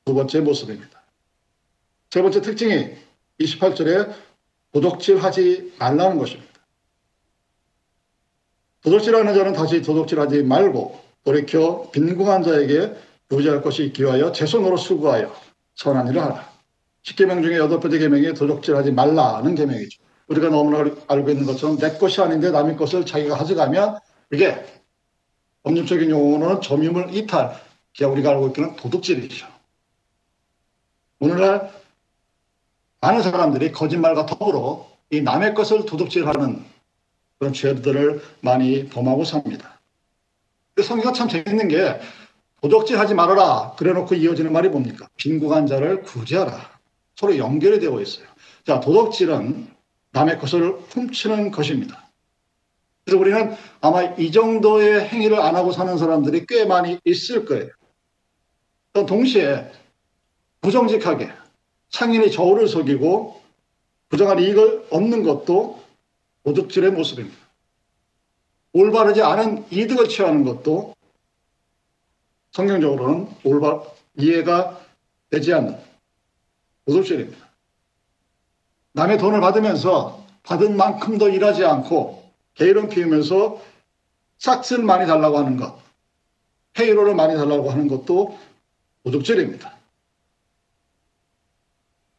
두 0.05 0.13
번째 0.13 0.41
모습입니다. 0.41 1.01
세 2.09 2.21
번째 2.21 2.41
특징이 2.41 2.95
28절에 3.39 4.13
도둑질 4.71 5.23
하지 5.23 5.73
말라는 5.79 6.17
것입니다. 6.17 6.47
도둑질하는 8.83 9.33
자는 9.33 9.53
다시 9.53 9.81
도둑질하지 9.81 10.43
말고 10.43 10.99
돌이켜 11.23 11.89
빈궁한 11.91 12.43
자에게 12.43 12.95
부지할 13.27 13.61
것이 13.61 13.85
있기 13.85 14.03
위하여 14.03 14.31
제 14.31 14.45
손으로 14.45 14.77
수고하여 14.77 15.33
선한 15.75 16.07
일을 16.07 16.21
하라. 16.21 16.49
10계명 17.03 17.43
중에 17.43 17.57
여덟 17.57 17.79
번째 17.79 17.99
계명이 17.99 18.33
도둑질하지 18.33 18.91
말라는 18.91 19.55
계명이죠. 19.55 20.01
우리가 20.27 20.49
너무나 20.49 20.89
알고 21.07 21.29
있는 21.29 21.45
것처럼 21.45 21.77
내 21.77 21.97
것이 21.97 22.21
아닌데 22.21 22.51
남의 22.51 22.75
것을 22.75 23.05
자기가 23.05 23.37
가져가면 23.37 23.99
이게 24.31 24.65
법률적인 25.63 26.09
용어로는 26.09 26.61
점유물 26.61 27.13
이탈, 27.13 27.53
우리가 27.99 28.31
알고 28.31 28.47
있기는 28.47 28.75
도둑질이죠. 28.75 29.47
오늘날 31.19 31.71
많은 33.01 33.21
사람들이 33.21 33.71
거짓말과 33.71 34.25
더불어 34.25 34.87
이 35.09 35.21
남의 35.21 35.53
것을 35.53 35.85
도둑질하는 35.85 36.63
그런 37.39 37.53
죄들을 37.53 38.21
많이 38.41 38.87
범하고 38.87 39.23
삽니다. 39.23 39.79
성경가 40.81 41.13
참 41.13 41.27
재밌는 41.27 41.67
게 41.67 41.99
도둑질하지 42.61 43.13
말아라 43.13 43.75
그래놓고 43.77 44.15
이어지는 44.15 44.51
말이 44.51 44.69
뭡니까? 44.69 45.07
빈궁한 45.17 45.67
자를 45.67 46.01
구제하라. 46.01 46.77
서로 47.15 47.37
연결이 47.37 47.79
되어 47.79 47.99
있어요. 48.01 48.25
자, 48.65 48.79
도둑질은 48.79 49.67
남의 50.11 50.39
것을 50.39 50.71
훔치는 50.89 51.51
것입니다. 51.51 52.09
그래서 53.05 53.19
우리는 53.19 53.55
아마 53.81 54.03
이 54.03 54.31
정도의 54.31 55.07
행위를 55.07 55.39
안 55.39 55.55
하고 55.55 55.71
사는 55.71 55.97
사람들이 55.97 56.45
꽤 56.47 56.65
많이 56.65 56.99
있을 57.05 57.45
거예요. 57.45 57.69
또 58.93 59.05
동시에 59.05 59.71
부정직하게 60.61 61.29
상인이 61.89 62.31
저울을 62.31 62.67
속이고 62.67 63.41
부정한 64.09 64.39
이익을 64.39 64.87
얻는 64.89 65.23
것도 65.23 65.81
도둑질의 66.47 66.91
모습입니다. 66.91 67.37
올바르지 68.71 69.21
않은 69.21 69.65
이득을 69.69 70.07
취하는 70.07 70.45
것도 70.45 70.95
성경적으로는 72.51 73.27
올바 73.43 73.83
이해가 74.15 74.79
되지 75.29 75.53
않는 75.53 75.77
도둑질입니다. 76.85 77.45
남의 78.93 79.17
돈을 79.17 79.41
받으면서 79.41 80.25
받은 80.43 80.77
만큼 80.77 81.17
더 81.17 81.27
일하지 81.27 81.65
않고 81.65 82.31
게으름 82.53 82.87
피우면서 82.87 83.61
싹스를 84.37 84.85
많이 84.85 85.05
달라고 85.05 85.37
하는 85.37 85.57
것, 85.57 85.77
페이로를 86.71 87.13
많이 87.13 87.35
달라고 87.35 87.69
하는 87.69 87.89
것도 87.89 88.39
도둑질입니다. 89.03 89.77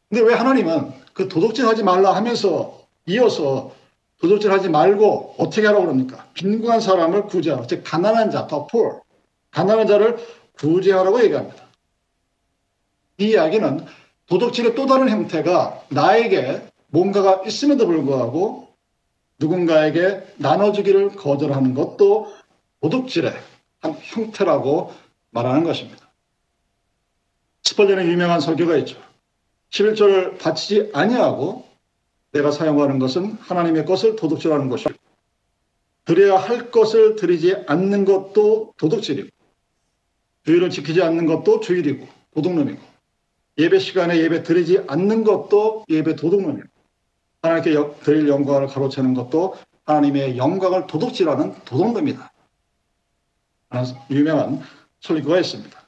근데 0.09 0.21
왜 0.21 0.35
하나님은 0.35 0.93
그 1.13 1.27
도둑질 1.27 1.65
하지 1.65 1.81
말라 1.81 2.15
하면서 2.15 2.85
이어서 3.07 3.78
도둑질 4.21 4.51
하지 4.51 4.69
말고 4.69 5.35
어떻게 5.37 5.65
하라고 5.67 5.85
그럽니까? 5.85 6.27
빈곤한 6.33 6.81
사람을 6.81 7.27
구제하라. 7.27 7.67
즉, 7.67 7.83
가난한 7.85 8.31
자, 8.31 8.47
더 8.47 8.67
poor. 8.67 8.99
가난한 9.51 9.87
자를 9.87 10.17
구제하라고 10.57 11.23
얘기합니다. 11.23 11.63
이 13.17 13.29
이야기는 13.29 13.85
도덕질의 14.27 14.75
또 14.75 14.85
다른 14.85 15.09
형태가 15.09 15.83
나에게 15.89 16.67
뭔가가 16.87 17.43
있음에도 17.45 17.85
불구하고 17.85 18.69
누군가에게 19.39 20.23
나눠주기를 20.37 21.15
거절하는 21.15 21.73
것도 21.73 22.33
도덕질의 22.81 23.33
한 23.79 23.95
형태라고 24.01 24.93
말하는 25.31 25.63
것입니다. 25.63 26.09
스펄전의 27.63 28.07
유명한 28.07 28.39
설교가 28.41 28.77
있죠. 28.77 28.97
11조를 29.71 30.39
바치지 30.39 30.91
아니하고 30.93 31.68
내가 32.31 32.51
사용하는 32.51 32.99
것은 32.99 33.33
하나님의 33.39 33.85
것을 33.85 34.15
도둑질하는 34.15 34.69
것이고 34.69 34.93
드려야 36.05 36.37
할 36.37 36.71
것을 36.71 37.15
드리지 37.15 37.63
않는 37.67 38.05
것도 38.05 38.73
도둑질이고 38.77 39.29
주의를 40.45 40.69
지키지 40.69 41.01
않는 41.03 41.25
것도 41.25 41.59
주일이고 41.59 42.07
도둑놈이고 42.33 42.79
예배 43.57 43.79
시간에 43.79 44.17
예배 44.17 44.43
드리지 44.43 44.85
않는 44.87 45.23
것도 45.23 45.85
예배 45.89 46.15
도둑놈이고 46.15 46.67
하나님께 47.41 47.99
드릴 48.01 48.27
영광을 48.27 48.67
가로채는 48.67 49.13
것도 49.13 49.55
하나님의 49.85 50.37
영광을 50.37 50.87
도둑질하는 50.87 51.55
도둑놈이다. 51.65 52.31
유명한 54.09 54.61
설교가 55.01 55.39
있습니다. 55.39 55.79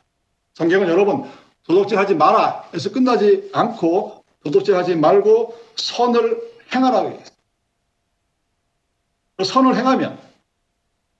성경은 0.53 0.87
여러분 0.87 1.23
도둑질하지 1.63 2.15
마라 2.15 2.69
해서 2.73 2.91
끝나지 2.91 3.49
않고 3.53 4.20
도둑질하지 4.43 4.95
말고 4.95 5.57
선을 5.75 6.41
행하라고 6.73 7.09
했어요. 7.11 7.25
선을 9.43 9.75
행하면 9.75 10.19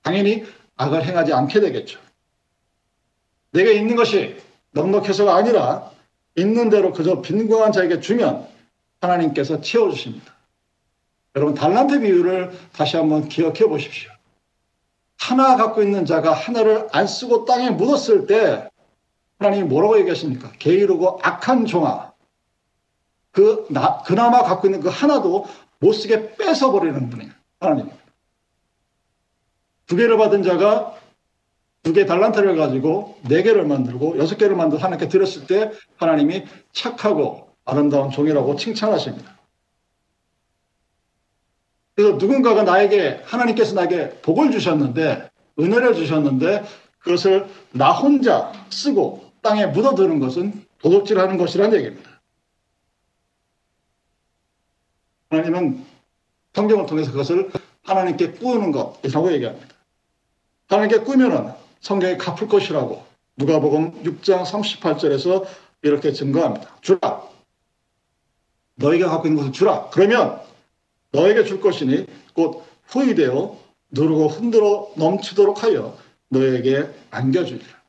당연히 0.02 0.46
악을 0.78 1.06
행하지 1.06 1.34
않게 1.34 1.60
되겠죠. 1.60 2.00
내가 3.52 3.72
있는 3.72 3.96
것이 3.96 4.38
넉넉해서가 4.72 5.36
아니라 5.36 5.92
있는 6.36 6.70
대로 6.70 6.94
그저 6.94 7.22
빈곤한 7.22 7.72
자에게 7.72 8.00
주면 8.00 8.48
하나님께서 9.02 9.62
채워주십니다. 9.62 10.34
여러분 11.36 11.54
달란트 11.56 12.02
비유를 12.02 12.52
다시 12.74 12.98
한번 12.98 13.28
기억해 13.28 13.66
보십시오. 13.68 14.12
하나 15.18 15.56
갖고 15.56 15.84
있는 15.84 16.06
자가 16.06 16.34
하나를 16.34 16.88
안 16.92 17.08
쓰고 17.08 17.46
땅에 17.46 17.70
묻었을 17.70 18.28
때 18.28 18.70
하나님이 19.40 19.68
뭐라고 19.68 20.00
얘기하십니까? 20.00 20.52
게으르고 20.60 21.20
악한 21.22 21.66
종아. 21.66 22.11
그, 23.32 23.66
나, 23.70 24.02
그나마 24.04 24.44
갖고 24.44 24.68
있는 24.68 24.82
그 24.82 24.90
하나도 24.90 25.46
못 25.80 25.94
쓰게 25.94 26.36
뺏어 26.36 26.72
버리는 26.72 27.10
분이에요. 27.10 27.32
하나님. 27.60 27.90
두 29.88 29.96
개를 29.96 30.18
받은 30.18 30.44
자가 30.44 30.96
두 31.84 31.94
개 31.94 32.06
달란트를 32.06 32.56
가지고 32.58 33.18
네 33.24 33.42
개를 33.42 33.66
만들고 33.66 34.18
여섯 34.20 34.38
개를 34.38 34.56
만들어 34.56 34.80
하나님께 34.80 35.08
드렸을 35.08 35.48
때 35.48 35.72
하나님이 35.98 36.46
착하고 36.74 37.50
아름다운 37.66 38.12
종이라고 38.12 38.56
칭찬하십니다. 38.56 39.40
그래서 41.96 42.18
누군가가 42.18 42.64
나에게 42.64 43.22
하나님께서 43.26 43.74
나에게 43.74 44.22
복을 44.22 44.52
주셨는데 44.52 45.30
은혜를 45.60 45.96
주셨는데 45.96 46.64
그것을 47.00 47.48
나 47.72 47.92
혼자 47.92 48.52
쓰고 48.70 49.32
땅에 49.42 49.66
묻어두는 49.66 50.20
것은 50.20 50.66
도둑질하는 50.80 51.38
것이라는 51.38 51.78
얘기입니다. 51.78 52.11
하나님은 55.32 55.86
성경을 56.54 56.86
통해서 56.86 57.12
그것을 57.12 57.50
하나님께 57.84 58.34
꾸는 58.34 58.72
것이라고 58.72 59.32
얘기합니다. 59.32 59.76
하나님께 60.68 61.00
꾸면은 61.00 61.54
성경에 61.80 62.18
갚을 62.18 62.48
것이라고 62.48 63.04
누가복음 63.38 64.04
6장 64.04 64.44
38절에서 64.44 65.48
이렇게 65.82 66.12
증거합니다. 66.12 66.78
주라. 66.82 67.30
너희가 68.76 69.10
갖고 69.10 69.28
있는 69.28 69.38
것을 69.38 69.54
주라. 69.54 69.90
그러면 69.90 70.42
너에게 71.12 71.46
줄 71.46 71.62
것이니 71.62 72.06
곧 72.34 72.64
후이되어 72.88 73.58
누르고 73.92 74.28
흔들어 74.28 74.92
넘치도록 74.98 75.64
하여 75.64 75.98
너에게 76.30 76.90
안겨주리라. 77.10 77.82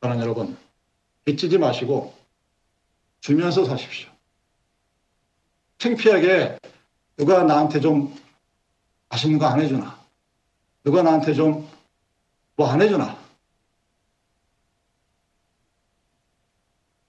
사랑 0.00 0.20
여러분, 0.20 0.56
빚지지 1.24 1.58
마시고 1.58 2.12
주면서 3.20 3.64
사십시오. 3.64 4.11
창피하게 5.86 6.60
누가 7.16 7.42
나한테 7.42 7.80
좀 7.80 8.14
맛있는 9.08 9.38
거 9.40 9.46
안 9.46 9.60
해주나? 9.60 10.00
누가 10.84 11.02
나한테 11.02 11.34
좀 11.34 11.68
뭐 12.56 12.68
안 12.70 12.80
해주나? 12.80 13.18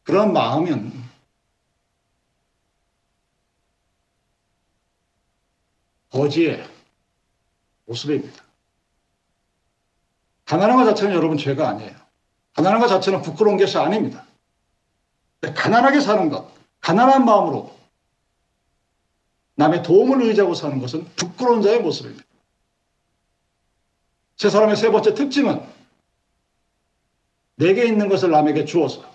그런 0.04 0.34
마음은 0.34 0.92
거지의 6.10 6.68
모습입니다. 7.86 8.44
가난한 10.46 10.78
것 10.78 10.86
자체는 10.86 11.14
여러분 11.14 11.38
죄가 11.38 11.70
아니에요. 11.70 11.96
가난한 12.56 12.80
것 12.80 12.88
자체는 12.88 13.22
부끄러운 13.22 13.58
것이 13.58 13.78
아닙니다. 13.78 14.26
가난하게 15.42 16.00
사는 16.00 16.30
것, 16.30 16.52
가난한 16.82 17.26
마음으로 17.26 17.83
남의 19.56 19.84
도움을 19.84 20.22
의지하고 20.24 20.54
사는 20.54 20.80
것은 20.80 21.06
부끄러운 21.16 21.62
자의 21.62 21.80
모습입니다. 21.80 22.24
세 24.38 24.50
사람의 24.50 24.76
세 24.76 24.90
번째 24.90 25.14
특징은 25.14 25.62
내게 27.56 27.86
있는 27.86 28.10
것을 28.10 28.32
남에게 28.32 28.66
주어서 28.66 29.10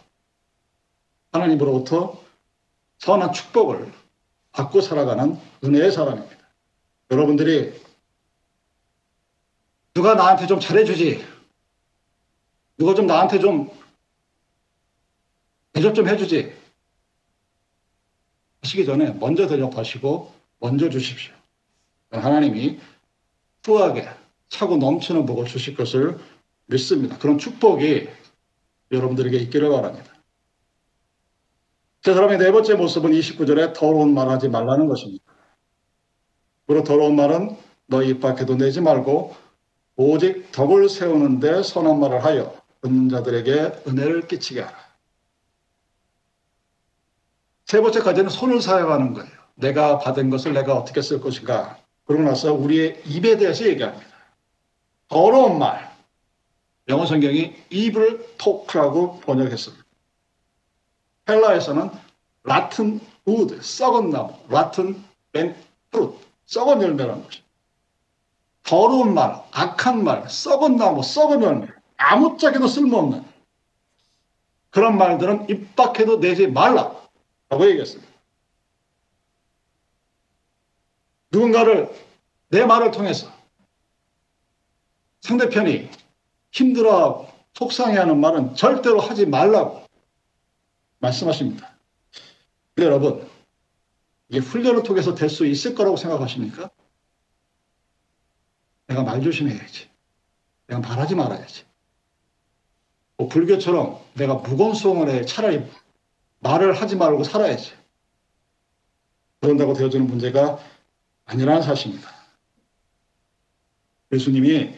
하나님으로부터 1.33 2.22
선한 2.98 3.33
축복을 3.33 3.92
받고 4.53 4.81
살아가는 4.81 5.38
은혜의 5.64 5.92
사람입니다. 5.92 6.37
여러분들이 7.11 7.81
누가 9.94 10.14
나한테 10.14 10.46
좀 10.46 10.61
잘해주지, 10.61 11.24
누가 12.77 12.94
좀 12.94 13.07
나한테 13.07 13.40
좀 13.40 13.70
대접 15.72 15.94
좀 15.94 16.09
해주지 16.09 16.57
하시기 18.68 18.85
전에 18.85 19.12
먼저 19.12 19.46
대접하시고 19.46 20.33
먼저 20.61 20.90
주십시오. 20.90 21.33
하나님이 22.11 22.78
후하게 23.64 24.09
차고 24.50 24.76
넘치는 24.76 25.26
복을 25.26 25.46
주실 25.46 25.74
것을 25.74 26.18
믿습니다. 26.66 27.18
그런 27.18 27.38
축복이 27.38 28.09
여러분들에게 28.90 29.37
있기를 29.38 29.70
바랍니다. 29.70 30.12
제 32.02 32.14
사람의 32.14 32.38
네 32.38 32.52
번째 32.52 32.74
모습은 32.74 33.11
29절에 33.12 33.74
더러운 33.74 34.14
말하지 34.14 34.48
말라는 34.48 34.87
것입니다. 34.87 35.24
그리고 36.66 36.85
더러운 36.85 37.16
말은 37.16 37.57
너희 37.87 38.11
입 38.11 38.20
밖에도 38.20 38.57
내지 38.57 38.81
말고 38.81 39.35
오직 39.96 40.52
덕을 40.52 40.88
세우는데 40.88 41.62
선한 41.62 41.98
말을 42.00 42.24
하여 42.24 42.54
듣는 42.83 43.09
자들에게 43.09 43.83
은혜를 43.87 44.28
끼치게 44.28 44.61
하라. 44.61 44.88
세 47.68 47.83
번째 47.83 48.00
까지는 48.00 48.31
손을 48.31 48.62
사용하는 48.62 49.12
거예요. 49.12 49.28
내가 49.57 49.98
받은 49.98 50.31
것을 50.31 50.54
내가 50.54 50.74
어떻게 50.74 51.02
쓸 51.02 51.20
것인가. 51.20 51.76
그러고 52.07 52.24
나서 52.24 52.54
우리의 52.54 53.02
입에 53.04 53.37
대해서 53.37 53.66
얘기합니다. 53.66 54.07
더러운 55.09 55.59
말. 55.59 55.94
영어 56.88 57.04
성경이 57.04 57.54
evil 57.68 58.26
talk라고 58.38 59.20
번역했습니다. 59.20 59.85
헬라에서는 61.28 61.90
rotten 62.44 63.00
wood, 63.26 63.61
썩은 63.61 64.09
나무, 64.09 64.33
rotten 64.48 65.04
bad 65.32 65.54
fruit, 65.90 66.16
썩은 66.46 66.81
열매라는 66.81 67.22
것이 67.22 67.42
더러운 68.62 69.12
말, 69.12 69.42
악한 69.52 70.02
말, 70.04 70.26
썩은 70.31 70.76
나무, 70.76 71.02
썩은 71.02 71.42
열매, 71.42 71.66
아무짝에도 71.98 72.66
쓸모없는 72.66 73.22
그런 74.70 74.96
말들은 74.96 75.50
입 75.50 75.76
밖에도 75.76 76.18
내지 76.18 76.46
말라. 76.46 76.96
라고 77.48 77.66
얘기했습니다. 77.68 78.12
누군가를 81.30 81.90
내 82.48 82.64
말을 82.64 82.90
통해서 82.90 83.32
상대편이 85.20 85.90
힘들어 86.52 87.30
속상해하는 87.54 88.20
말은 88.20 88.54
절대로 88.54 89.00
하지 89.00 89.26
말라고 89.26 89.87
말씀하십니다. 91.00 91.76
여러분, 92.78 93.28
이게 94.28 94.38
훈련을 94.38 94.82
통해서 94.82 95.14
될 95.14 95.28
수 95.28 95.44
있을 95.46 95.74
거라고 95.74 95.96
생각하십니까? 95.96 96.70
내가 98.87 99.02
말 99.02 99.22
조심해야지. 99.22 99.88
내가 100.66 100.80
말하지 100.80 101.14
말아야지. 101.14 101.64
뭐 103.16 103.28
불교처럼 103.28 104.00
내가 104.14 104.34
무건수행을 104.34 105.11
해 105.11 105.24
차라리 105.24 105.64
말을 106.40 106.72
하지 106.72 106.96
말고 106.96 107.24
살아야지. 107.24 107.72
그런다고 109.40 109.74
되어지는 109.74 110.07
문제가 110.07 110.59
아니라는 111.24 111.62
사실입니다. 111.62 112.11
예수님이 114.12 114.74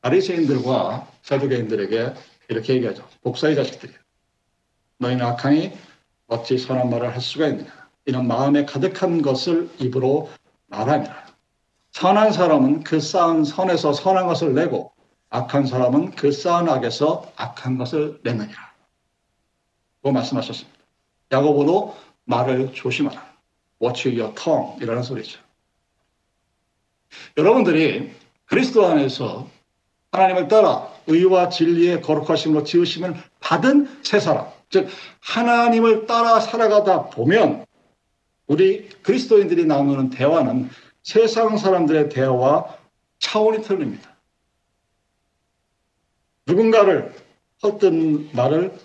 아리새인들과 0.00 1.10
사두개인들에게 1.22 2.14
이렇게 2.48 2.74
얘기하죠. 2.74 3.08
복사의 3.22 3.54
자식들이에요. 3.54 3.98
너희는 4.98 5.24
악하니 5.24 5.72
어찌 6.26 6.58
선한 6.58 6.90
말을 6.90 7.12
할 7.12 7.20
수가 7.20 7.48
있느냐. 7.48 7.88
이런 8.04 8.26
마음에 8.26 8.64
가득한 8.64 9.22
것을 9.22 9.70
입으로 9.78 10.30
말하니라. 10.66 11.26
선한 11.92 12.32
사람은 12.32 12.84
그 12.84 13.00
쌓은 13.00 13.44
선에서 13.44 13.92
선한 13.92 14.26
것을 14.26 14.54
내고 14.54 14.92
악한 15.30 15.66
사람은 15.66 16.12
그 16.12 16.32
쌓은 16.32 16.68
악에서 16.68 17.30
악한 17.36 17.76
것을 17.78 18.20
내느니라. 18.22 18.72
고 20.02 20.12
말씀하셨습니다. 20.12 20.77
야고보도 21.32 21.96
말을 22.24 22.72
조심하라. 22.72 23.26
Watch 23.82 24.08
your 24.08 24.34
tongue 24.34 24.82
이라는 24.82 25.02
소리죠. 25.02 25.40
여러분들이 27.36 28.12
그리스도 28.46 28.86
안에서 28.86 29.48
하나님을 30.12 30.48
따라 30.48 30.88
의와 31.06 31.48
진리의 31.48 32.02
거룩하심으로 32.02 32.64
지으심을 32.64 33.14
받은 33.40 34.02
새 34.02 34.20
사람, 34.20 34.46
즉 34.70 34.88
하나님을 35.20 36.06
따라 36.06 36.40
살아가다 36.40 37.10
보면 37.10 37.66
우리 38.46 38.88
그리스도인들이 39.02 39.66
나누는 39.66 40.10
대화는 40.10 40.70
세상 41.02 41.56
사람들의 41.56 42.08
대화와 42.08 42.76
차원이 43.18 43.62
틀립니다. 43.62 44.16
누군가를 46.46 47.14
헛된 47.62 48.30
말을 48.32 48.78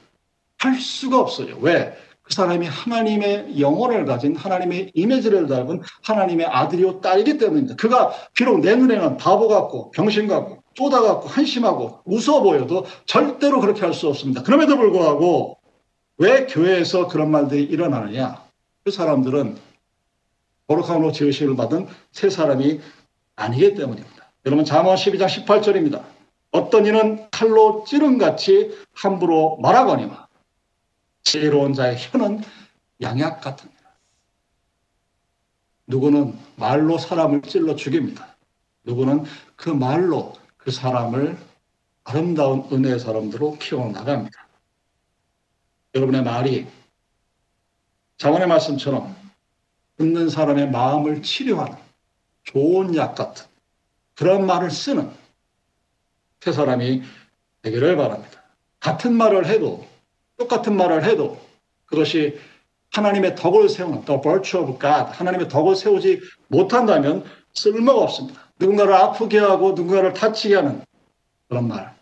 할 0.58 0.76
수가 0.76 1.20
없어요. 1.20 1.58
왜? 1.58 1.98
그 2.24 2.34
사람이 2.34 2.66
하나님의 2.68 3.60
영혼을 3.60 4.06
가진 4.06 4.36
하나님의 4.36 4.92
이미지를 4.94 5.48
닮은 5.48 5.82
하나님의 6.04 6.46
아들이요 6.46 7.02
딸이기 7.02 7.38
때문입니다. 7.38 7.76
그가 7.76 8.14
비록 8.34 8.62
내 8.62 8.76
눈에는 8.76 9.18
바보 9.18 9.48
같고 9.48 9.92
병신 9.92 10.28
같고 10.28 10.64
쪼다 10.74 11.02
같고 11.02 11.28
한심하고 11.28 12.00
무서워 12.06 12.42
보여도 12.42 12.86
절대로 13.06 13.60
그렇게 13.60 13.82
할 13.82 13.94
수 13.94 14.08
없습니다. 14.08 14.42
그럼에도 14.42 14.78
불구하고 14.78 15.60
왜 16.18 16.46
교회에서 16.46 17.08
그런 17.08 17.30
말들이 17.30 17.64
일어나느냐? 17.64 18.42
그 18.84 18.92
사람들은 18.92 19.58
거룩함으로 20.68 21.12
지으심을 21.12 21.56
받은 21.56 21.88
새 22.12 22.30
사람이 22.30 22.80
아니기 23.36 23.76
때문입니다. 23.76 24.32
여러분 24.46 24.66
잠언 24.66 24.96
12장 24.96 25.28
18절입니다. 25.28 26.02
어떤 26.52 26.86
이는 26.86 27.28
칼로 27.32 27.84
찌른 27.86 28.18
같이 28.18 28.72
함부로 28.94 29.58
말하거니와 29.62 30.28
지혜로운 31.24 31.74
자의 31.74 31.98
혀는 31.98 32.42
양약 33.02 33.42
같으니라. 33.42 33.78
누구는 35.88 36.38
말로 36.56 36.98
사람을 36.98 37.42
찔러 37.42 37.76
죽입니다. 37.76 38.36
누구는 38.84 39.26
그 39.56 39.70
말로 39.70 40.34
그 40.58 40.72
사람을 40.72 41.38
아름다운 42.04 42.68
은혜의 42.72 43.00
사람들로 43.00 43.58
키워나갑니다. 43.58 44.48
여러분의 45.96 46.24
말이 46.24 46.68
자원의 48.18 48.48
말씀처럼 48.48 49.16
듣는 49.98 50.30
사람의 50.30 50.72
마음을 50.72 51.22
치료하는 51.22 51.78
좋은 52.44 52.96
약 52.96 53.16
같은 53.16 53.46
그런 54.16 54.46
말을 54.46 54.72
쓰는 54.72 55.12
세 56.42 56.52
사람이 56.52 57.04
되기를 57.62 57.96
바랍니다. 57.96 58.44
같은 58.80 59.14
말을 59.14 59.46
해도 59.46 59.88
똑같은 60.38 60.76
말을 60.76 61.04
해도 61.04 61.40
그것이 61.86 62.40
하나님의 62.92 63.36
덕을 63.36 63.70
세우는 63.70 64.06
the 64.06 64.22
virtue 64.22 64.62
of 64.62 64.80
God 64.80 65.12
하나님의 65.12 65.50
덕을 65.50 65.76
세우지 65.76 66.22
못한다면 66.48 67.24
쓸모가 67.54 68.02
없습니다. 68.02 68.52
누군가를 68.60 68.94
아프게 68.94 69.40
하고 69.40 69.72
누군가를 69.72 70.14
다치게 70.14 70.56
하는 70.56 70.84
그런 71.48 71.68
말 71.68 71.96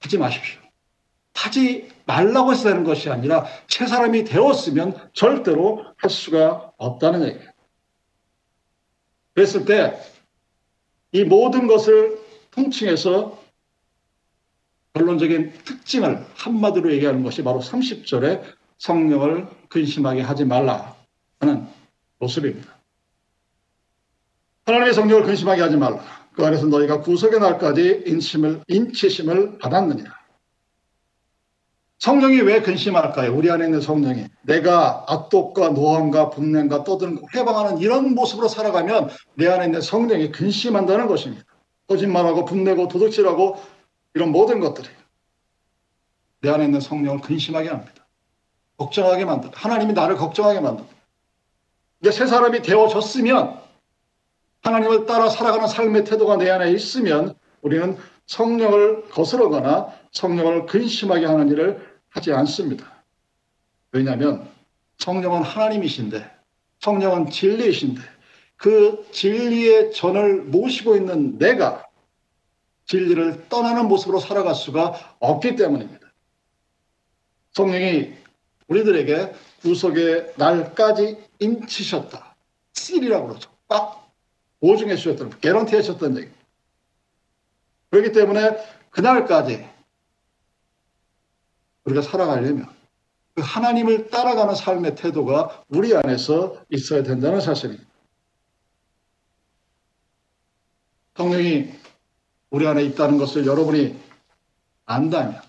하지 0.00 0.18
마십시오. 0.18 0.60
하지 1.34 1.88
말라고 2.06 2.52
해서 2.52 2.68
되는 2.68 2.84
것이 2.84 3.10
아니라 3.10 3.46
새 3.68 3.86
사람이 3.86 4.24
되었으면 4.24 5.10
절대로 5.12 5.84
할 5.96 6.10
수가 6.10 6.72
없다는 6.76 7.26
얘기예요. 7.28 7.50
그랬을 9.34 9.64
때 9.64 10.16
이 11.16 11.24
모든 11.24 11.66
것을 11.66 12.18
통칭해서 12.50 13.38
결론적인 14.96 15.52
특징을 15.64 16.24
한마디로 16.36 16.90
얘기하는 16.94 17.22
것이 17.22 17.42
바로 17.42 17.60
30절에 17.60 18.40
성령을 18.78 19.46
근심하게 19.68 20.22
하지 20.22 20.46
말라 20.46 20.94
하는 21.40 21.66
모습입니다. 22.18 22.74
하나님의 24.64 24.94
성령을 24.94 25.24
근심하게 25.24 25.60
하지 25.60 25.76
말라. 25.76 26.00
그 26.32 26.44
안에서 26.44 26.66
너희가 26.66 27.00
구속의 27.00 27.40
날까지 27.40 28.04
인심을, 28.06 28.62
인치심을 28.68 29.58
받았느냐. 29.58 30.04
성령이 31.98 32.40
왜 32.40 32.60
근심할까요? 32.62 33.34
우리 33.34 33.50
안에 33.50 33.66
있는 33.66 33.80
성령이. 33.80 34.26
내가 34.42 35.04
악독과 35.08 35.70
노함과 35.70 36.30
분냄과 36.30 36.84
떠드는 36.84 37.22
해방하는 37.34 37.78
이런 37.78 38.14
모습으로 38.14 38.48
살아가면 38.48 39.10
내 39.34 39.46
안에 39.48 39.66
있는 39.66 39.80
성령이 39.80 40.30
근심한다는 40.30 41.06
것입니다. 41.06 41.44
거짓말하고 41.86 42.44
분내고 42.44 42.88
도둑질하고 42.88 43.56
이런 44.16 44.32
모든 44.32 44.60
것들이 44.60 44.88
내 46.40 46.48
안에 46.48 46.64
있는 46.64 46.80
성령을 46.80 47.20
근심하게 47.20 47.68
합니다. 47.68 48.06
걱정하게 48.78 49.26
만듭니다. 49.26 49.60
하나님이 49.60 49.92
나를 49.92 50.16
걱정하게 50.16 50.60
만듭니다. 50.60 50.96
이제 52.00 52.10
새 52.10 52.26
사람이 52.26 52.62
되어졌으면 52.62 53.60
하나님을 54.62 55.04
따라 55.04 55.28
살아가는 55.28 55.68
삶의 55.68 56.04
태도가 56.04 56.38
내 56.38 56.48
안에 56.48 56.72
있으면 56.72 57.34
우리는 57.60 57.98
성령을 58.24 59.10
거스르거나 59.10 59.92
성령을 60.12 60.64
근심하게 60.64 61.26
하는 61.26 61.50
일을 61.50 61.98
하지 62.08 62.32
않습니다. 62.32 62.86
왜냐하면 63.92 64.48
성령은 64.96 65.42
하나님이신데 65.42 66.24
성령은 66.80 67.28
진리이신데 67.28 68.00
그 68.56 69.06
진리의 69.12 69.92
전을 69.92 70.44
모시고 70.44 70.96
있는 70.96 71.36
내가 71.36 71.85
진리를 72.86 73.48
떠나는 73.48 73.88
모습으로 73.88 74.20
살아갈 74.20 74.54
수가 74.54 75.16
없기 75.18 75.56
때문입니다. 75.56 76.06
성령이 77.52 78.14
우리들에게 78.68 79.34
구속의 79.62 80.34
날까지 80.36 81.18
인치셨다. 81.38 82.36
씰이라고 82.72 83.28
그러죠. 83.28 83.50
꽉 83.68 84.12
보증해 84.60 84.96
주셨던, 84.96 85.40
개런티 85.40 85.76
하셨던 85.76 86.18
얘기. 86.18 86.30
그렇기 87.90 88.12
때문에 88.12 88.56
그날까지 88.90 89.68
우리가 91.84 92.02
살아가려면 92.02 92.68
그 93.34 93.42
하나님을 93.42 94.08
따라가는 94.08 94.54
삶의 94.54 94.96
태도가 94.96 95.64
우리 95.68 95.94
안에서 95.94 96.64
있어야 96.70 97.02
된다는 97.02 97.40
사실입니다. 97.40 97.86
성령이 101.16 101.72
우리 102.56 102.66
안에 102.66 102.84
있다는 102.84 103.18
것을 103.18 103.44
여러분이 103.44 104.00
안다면 104.86 105.42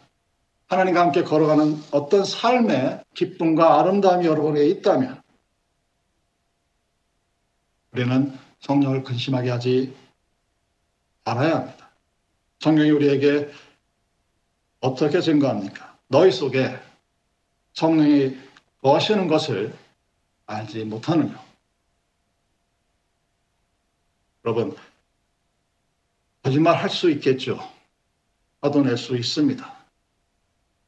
하나님과 0.67 0.99
함께 0.99 1.23
걸어가는 1.23 1.81
어떤 1.91 2.25
삶의 2.25 3.01
기쁨과 3.13 3.79
아름다움이 3.79 4.25
여러분에게 4.25 4.67
있다면 4.71 5.21
우리는 7.93 8.37
성령을 8.59 9.03
근심하게 9.03 9.49
하지 9.49 9.95
말아야 11.23 11.55
합니다. 11.55 11.89
성령이 12.59 12.89
우리에게 12.91 13.51
어떻게 14.81 15.21
증거합니까? 15.21 15.97
너희 16.09 16.29
속에 16.29 16.77
성령이 17.71 18.35
거하시는 18.81 19.29
것을 19.29 19.73
알지 20.45 20.83
못하느냐. 20.83 21.41
여러분, 24.43 24.75
거짓말 26.47 26.77
할 26.77 26.89
수 26.89 27.09
있겠죠. 27.11 27.59
화도 28.61 28.81
낼 28.81 28.95
수 28.95 29.17
있습니다. 29.17 29.75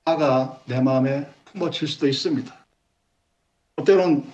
화가 0.06 0.64
내 0.66 0.80
마음에 0.80 1.30
품어칠 1.44 1.86
수도 1.86 2.08
있습니다. 2.08 2.66
때로는 3.86 4.32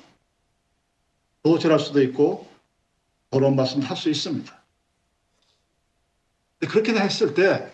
도질할 1.42 1.80
수도 1.80 2.04
있고 2.04 2.48
더러운 3.32 3.56
말씀 3.56 3.82
할 3.82 3.98
수 3.98 4.08
있습니다. 4.12 4.56
그렇게 6.60 6.94
했을 6.94 7.34
때 7.34 7.74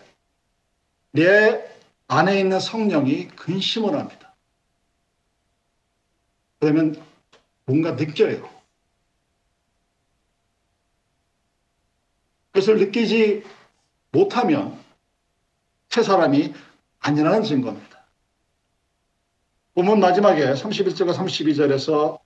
내 1.10 1.62
안에 2.08 2.40
있는 2.40 2.58
성령이 2.58 3.28
근심을 3.28 3.92
합니다. 3.94 4.34
그러면 6.58 6.96
뭔가 7.66 7.92
느껴요. 7.92 8.48
그것을 12.52 12.78
느끼지 12.78 13.44
못하면 14.12 14.78
새 15.88 16.02
사람이 16.02 16.52
아니라는 17.00 17.42
증거입니다. 17.42 18.06
본문 19.74 20.00
마지막에 20.00 20.52
31절과 20.52 21.14
32절에서 21.14 22.18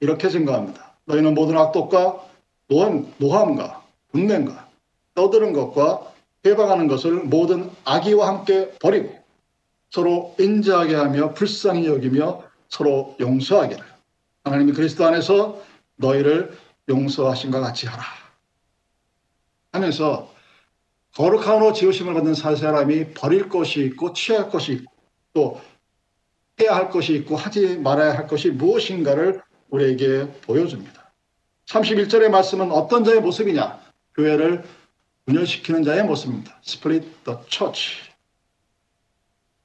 이렇게 0.00 0.28
증거합니다. 0.28 0.94
너희는 1.04 1.34
모든 1.34 1.56
악독과 1.56 2.24
노함, 2.68 3.12
노함과 3.18 3.84
분냄과 4.12 4.68
떠드는 5.14 5.52
것과 5.52 6.12
해방하는 6.46 6.88
것을 6.88 7.12
모든 7.12 7.70
악의와 7.84 8.26
함께 8.26 8.70
버리고 8.80 9.14
서로 9.90 10.34
인자하게 10.38 10.94
하며 10.94 11.34
불쌍히 11.34 11.86
여기며 11.86 12.42
서로 12.68 13.16
용서하게 13.20 13.76
하라. 13.76 13.86
하나님이 14.44 14.72
그리스도 14.72 15.06
안에서 15.06 15.62
너희를 15.96 16.56
용서하신 16.88 17.50
것 17.50 17.60
같이 17.60 17.86
하라. 17.86 18.23
하면서 19.74 20.32
거룩함으로 21.14 21.72
지으심을 21.72 22.14
받는 22.14 22.34
살 22.34 22.56
사람이 22.56 23.12
버릴 23.14 23.48
것이 23.48 23.80
있고 23.84 24.12
취할 24.12 24.48
것이 24.48 24.72
있고 24.72 24.92
또 25.32 25.60
해야 26.60 26.76
할 26.76 26.90
것이 26.90 27.14
있고 27.14 27.36
하지 27.36 27.78
말아야 27.78 28.16
할 28.16 28.26
것이 28.26 28.50
무엇인가를 28.50 29.42
우리에게 29.70 30.30
보여줍니다. 30.42 31.12
31절의 31.66 32.28
말씀은 32.28 32.70
어떤 32.70 33.04
자의 33.04 33.20
모습이냐? 33.20 33.80
교회를 34.14 34.64
분열시키는 35.26 35.82
자의 35.82 36.04
모습입니다. 36.04 36.60
Split 36.64 37.08
the 37.24 37.38
church. 37.48 38.10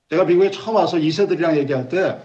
제가 0.10 0.24
미국에 0.26 0.50
처음 0.50 0.78
와서 0.78 0.98
2세들이랑 0.98 1.58
얘기할 1.58 1.89
때, 1.89 2.19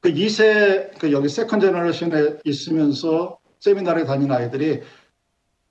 그 0.00 0.12
2세, 0.12 0.98
그 0.98 1.12
여기 1.12 1.28
second 1.28 1.60
generation에 1.60 2.38
있으면서 2.44 3.38
seminary를 3.60 4.06
다니는 4.06 4.34
아이들이 4.34 4.82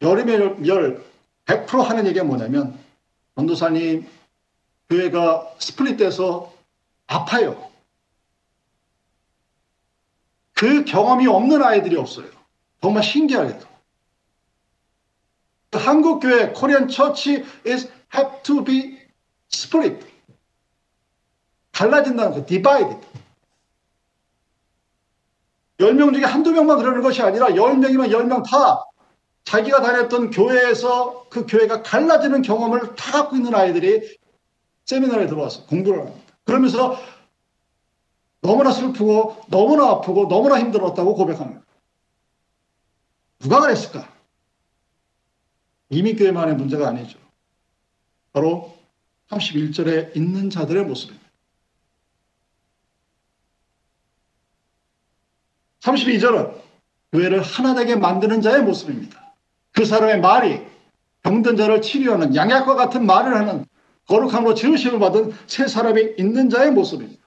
열이면 0.01 0.67
열, 0.67 1.03
100% 1.45 1.83
하는 1.83 2.05
얘기가 2.07 2.25
뭐냐면, 2.25 2.77
전도사님, 3.35 4.07
교회가 4.89 5.55
split돼서 5.59 6.53
아파요. 7.07 7.71
그 10.53 10.85
경험이 10.85 11.27
없는 11.27 11.61
아이들이 11.61 11.95
없어요. 11.97 12.29
정말 12.81 13.03
신기하게도. 13.03 13.67
한국 15.73 16.19
교회 16.19 16.51
코리안 16.51 16.87
처치 16.87 17.45
is 17.65 17.91
have 18.13 18.41
to 18.41 18.63
be 18.63 18.99
split. 19.51 20.05
갈라진다는 21.71 22.31
거, 22.31 22.45
divided. 22.45 23.05
10명 25.79 26.13
중에 26.13 26.23
한두 26.23 26.51
명만 26.51 26.77
그러는 26.77 27.01
것이 27.01 27.21
아니라 27.21 27.49
10명이면 27.49 28.09
10명 28.09 28.43
다 28.49 28.83
자기가 29.47 29.81
다녔던 29.81 30.31
교회에서 30.31 31.29
그 31.29 31.45
교회가 31.45 31.81
갈라지는 31.81 32.41
경험을 32.41 32.95
다 32.95 33.13
갖고 33.13 33.37
있는 33.37 33.55
아이들이 33.55 34.17
세미나에 34.83 35.27
들어와서 35.27 35.65
공부를 35.67 36.01
합니다. 36.01 36.33
그러면서 36.43 36.99
너무나 38.41 38.71
슬프고 38.71 39.41
너무나 39.47 39.89
아프고 39.89 40.27
너무나 40.27 40.59
힘들었다고 40.59 41.15
고백합니다. 41.15 41.63
누가 43.39 43.61
그랬을까? 43.61 44.13
이미 45.91 46.17
교회만의 46.17 46.55
문제가 46.55 46.89
아니죠. 46.89 47.17
바로 48.33 48.77
31절에 49.29 50.13
있는 50.17 50.49
자들의 50.49 50.83
모습입니다. 50.83 51.25
32절은 55.79 56.61
교회를 57.13 57.41
하나 57.41 57.75
되게 57.75 57.95
만드는 57.95 58.41
자의 58.41 58.61
모습입니다. 58.61 59.26
그 59.77 59.85
사람의 59.85 60.21
말이 60.21 60.65
병든 61.21 61.55
자를 61.55 61.83
치료하는 61.83 62.33
양약과 62.33 62.73
같은 62.73 63.05
말을 63.05 63.35
하는 63.35 63.63
거룩함으로 64.07 64.55
지으심을 64.55 64.97
받은 64.97 65.33
세 65.45 65.67
사람이 65.67 66.15
있는 66.17 66.49
자의 66.49 66.71
모습입니다. 66.71 67.21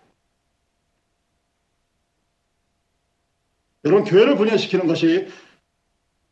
여러분 3.85 4.05
교회를 4.05 4.37
분열시키는 4.37 4.89
것이 4.89 5.29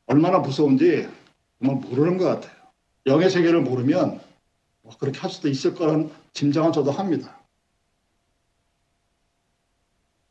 얼마나 0.07 0.41
무서운지 0.41 1.09
정말 1.61 1.77
모르는 1.77 2.19
것 2.19 2.25
같아요. 2.25 2.53
영의 3.07 3.31
세계를 3.31 3.61
모르면 3.61 4.21
뭐 4.83 4.97
그렇게 4.99 5.21
할 5.21 5.31
수도 5.31 5.49
있을 5.49 5.77
거라는 5.77 6.11
짐작은 6.33 6.73
저도 6.73 6.91
합니다. 6.91 7.41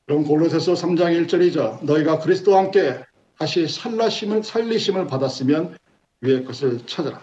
그럼 0.06 0.26
골로새서 0.26 0.74
3장 0.74 1.28
1절이죠. 1.28 1.86
너희가 1.86 2.20
그리스도와 2.20 2.60
함께 2.60 3.06
다시 3.38 3.68
살라심을 3.68 4.44
살리심을 4.44 5.08
받았으면 5.08 5.78
위의 6.22 6.44
것을 6.46 6.86
찾아라. 6.88 7.22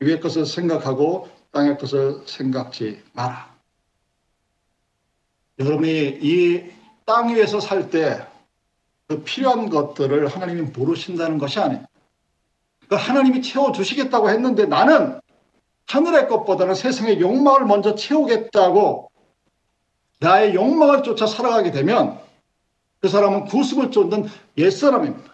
위의 0.00 0.20
것을 0.20 0.46
생각하고 0.46 1.28
땅의 1.52 1.78
것을 1.78 2.22
생각지 2.26 3.02
마라. 3.12 3.54
여러분이 5.58 6.18
이 6.22 6.74
땅 7.06 7.28
위에서 7.34 7.60
살 7.60 7.90
때 7.90 8.26
그 9.06 9.22
필요한 9.22 9.68
것들을 9.68 10.26
하나님이 10.28 10.62
모르신다는 10.62 11.36
것이 11.36 11.60
아니에요. 11.60 11.84
그 12.88 12.94
하나님이 12.94 13.42
채워주시겠다고 13.42 14.30
했는데 14.30 14.64
나는 14.64 15.20
하늘의 15.86 16.28
것보다는 16.28 16.74
세상의 16.74 17.20
욕망을 17.20 17.66
먼저 17.66 17.94
채우겠다고 17.94 19.10
나의 20.20 20.54
욕망을 20.54 21.02
쫓아 21.02 21.26
살아가게 21.26 21.70
되면 21.70 22.18
그 23.00 23.08
사람은 23.08 23.44
구습을 23.44 23.90
쫓는 23.90 24.26
옛사람입니다. 24.56 25.33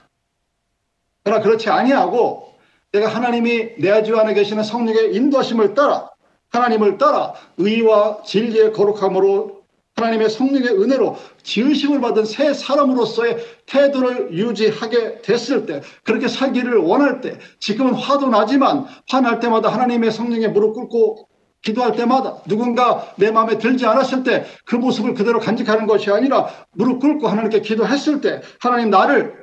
그러나 1.25 1.43
그렇지 1.43 1.69
아니하고 1.71 2.55
내가 2.93 3.09
하나님이 3.09 3.77
내주 3.79 4.19
안에 4.19 4.35
계시는 4.35 4.63
성령의 4.63 5.15
인도하심을 5.15 5.75
따라 5.75 6.11
하나님을 6.51 6.99
따라 6.99 7.35
의와 7.59 8.23
진리의 8.25 8.73
거룩함으로 8.73 9.61
하나님의 9.97 10.31
성령의 10.31 10.69
은혜로 10.81 11.17
지으심을 11.43 12.01
받은 12.01 12.25
새 12.25 12.55
사람으로서의 12.55 13.37
태도를 13.67 14.33
유지하게 14.33 15.21
됐을 15.21 15.67
때, 15.67 15.83
그렇게 16.05 16.27
살기를 16.27 16.79
원할 16.79 17.21
때, 17.21 17.39
지금은 17.59 17.93
화도 17.95 18.29
나지만 18.29 18.87
화날 19.09 19.41
때마다 19.41 19.69
하나님의 19.69 20.11
성령에 20.11 20.49
무릎 20.49 20.73
꿇고 20.73 21.29
기도할 21.63 21.93
때마다 21.93 22.39
누군가 22.49 23.13
내 23.17 23.31
마음에 23.31 23.59
들지 23.59 23.85
않았을 23.85 24.23
때 24.23 24.47
그 24.65 24.77
모습을 24.77 25.13
그대로 25.13 25.39
간직하는 25.39 25.87
것이 25.87 26.11
아니라 26.11 26.49
무릎 26.73 27.01
꿇고 27.01 27.29
하나님께 27.29 27.61
기도했을 27.61 28.23
때, 28.23 28.41
하나님 28.61 28.89
나를 28.89 29.40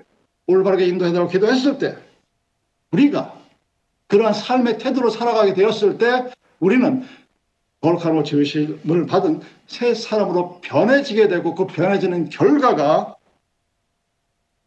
올바르게 0.48 0.86
인도해달라고 0.86 1.30
기도했을 1.30 1.78
때, 1.78 1.98
우리가 2.92 3.38
그러한 4.08 4.34
삶의 4.34 4.78
태도로 4.78 5.10
살아가게 5.10 5.54
되었을 5.54 5.98
때, 5.98 6.32
우리는 6.60 7.06
거룩함으로 7.82 8.24
지으심을 8.24 9.06
받은 9.06 9.42
새 9.68 9.94
사람으로 9.94 10.60
변해지게 10.62 11.28
되고 11.28 11.54
그 11.54 11.68
변해지는 11.68 12.30
결과가 12.30 13.16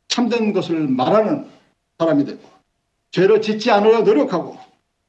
참된 0.08 0.52
것을 0.52 0.86
말하는 0.88 1.48
사람이 1.98 2.24
되고 2.24 2.40
죄를 3.10 3.42
짓지 3.42 3.70
않으려 3.70 4.02
노력하고 4.02 4.58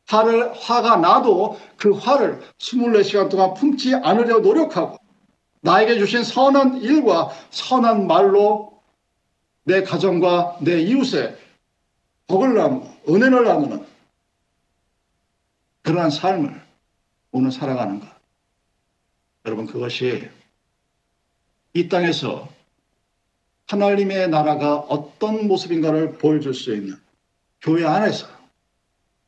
화를 0.07 0.53
화가 0.53 0.97
나도 0.97 1.59
그 1.77 1.91
화를 1.91 2.41
24시간 2.57 3.29
동안 3.29 3.53
품지 3.53 3.93
않으려 3.95 4.39
노력하고 4.39 4.97
나에게 5.61 5.99
주신 5.99 6.23
선한 6.23 6.81
일과 6.81 7.29
선한 7.51 8.07
말로 8.07 8.70
내 9.63 9.83
가정과 9.83 10.59
내 10.61 10.81
이웃에 10.81 11.37
복을 12.27 12.53
나누고 12.53 13.13
은혜를 13.13 13.43
나누는 13.43 13.85
그러한 15.83 16.09
삶을 16.09 16.61
오늘 17.31 17.51
살아가는가? 17.51 18.17
여러분 19.45 19.65
그것이 19.65 20.29
이 21.73 21.89
땅에서 21.89 22.49
하나님의 23.67 24.29
나라가 24.29 24.77
어떤 24.77 25.47
모습인가를 25.47 26.17
보여줄 26.17 26.53
수 26.53 26.73
있는 26.73 26.97
교회 27.61 27.85
안에서 27.85 28.27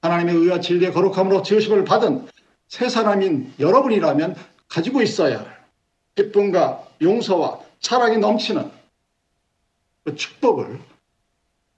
하나님의 0.01 0.35
의와 0.35 0.59
진리의 0.59 0.91
거룩함으로 0.91 1.43
지으심을 1.43 1.85
받은 1.85 2.27
새 2.67 2.89
사람인 2.89 3.53
여러분이라면 3.59 4.35
가지고 4.67 5.01
있어야 5.01 5.39
할 5.39 5.65
기쁨과 6.15 6.87
용서와 7.01 7.61
사랑이 7.79 8.17
넘치는 8.17 8.69
그 10.03 10.15
축복을 10.15 10.81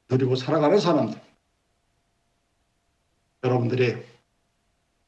누리고 0.09 0.35
살아가는 0.35 0.79
사람들. 0.79 1.21
여러분들이 3.43 4.03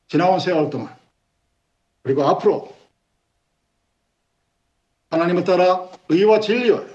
지나온 0.07 0.39
세월 0.39 0.69
동안 0.69 0.95
그리고 2.03 2.23
앞으로 2.23 2.75
하나님을 5.09 5.43
따라 5.43 5.89
의와 6.09 6.39
진리와 6.39 6.85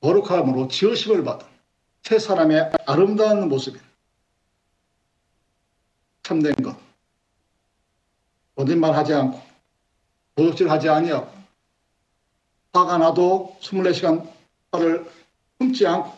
거룩함으로 0.00 0.68
지으심을 0.68 1.24
받은 1.24 1.46
새 2.02 2.18
사람의 2.18 2.72
아름다운 2.86 3.48
모습이 3.48 3.78
참된 6.22 6.54
것. 6.56 6.76
거짓말 8.54 8.94
하지 8.94 9.12
않고 9.12 9.40
도둑질 10.34 10.70
하지 10.70 10.88
아니하고 10.88 11.30
화가 12.76 12.98
나도 12.98 13.56
24시간 13.60 14.28
화를 14.70 15.10
품지 15.58 15.86
않고 15.86 16.12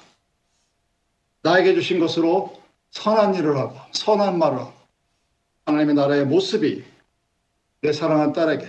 나에게 1.43 1.75
주신 1.75 2.01
것으로 2.01 2.61
선한 2.91 3.35
일을 3.37 3.57
하고 3.57 3.77
선한 3.93 4.39
말을 4.39 4.59
하고 4.59 4.73
하나님의 5.67 5.95
나라의 5.95 6.27
모습이 6.27 6.85
내 7.81 7.93
사랑하는 7.93 8.33
딸에게, 8.33 8.67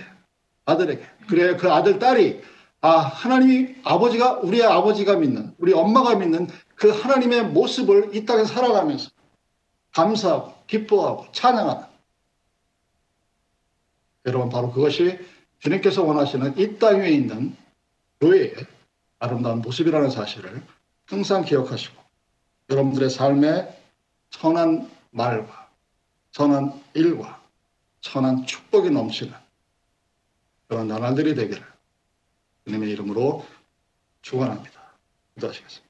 아들에게, 0.66 1.04
그래 1.28 1.56
그 1.56 1.72
아들, 1.72 1.98
딸이 1.98 2.42
아, 2.82 2.98
하나님이 2.98 3.74
아버지가, 3.82 4.38
우리의 4.38 4.62
아버지가 4.62 5.16
믿는, 5.16 5.54
우리 5.58 5.72
엄마가 5.72 6.14
믿는 6.14 6.48
그 6.76 6.90
하나님의 6.90 7.46
모습을 7.46 8.14
이 8.14 8.24
땅에 8.24 8.44
살아가면서 8.44 9.10
감사하고, 9.92 10.54
기뻐하고, 10.66 11.26
찬양하는 11.32 11.84
여러분 14.26 14.48
바로 14.48 14.70
그것이 14.70 15.18
주님께서 15.58 16.04
원하시는 16.04 16.56
이 16.58 16.78
땅 16.78 17.00
위에 17.00 17.10
있는 17.10 17.56
교회의 18.20 18.54
아름다운 19.18 19.60
모습이라는 19.62 20.10
사실을 20.10 20.62
항상 21.06 21.44
기억하시고 21.44 22.00
여러분들의 22.70 23.10
삶에 23.10 23.76
선한 24.30 24.90
말과 25.10 25.70
선한 26.32 26.82
일과 26.94 27.42
선한 28.02 28.46
축복이 28.46 28.90
넘치는 28.90 29.32
그런 30.68 30.86
나날들이 30.86 31.34
되기를 31.34 31.64
주님의 32.64 32.90
이름으로 32.90 33.44
축원합니다. 34.22 34.80
기도하시겠습니다. 35.34 35.89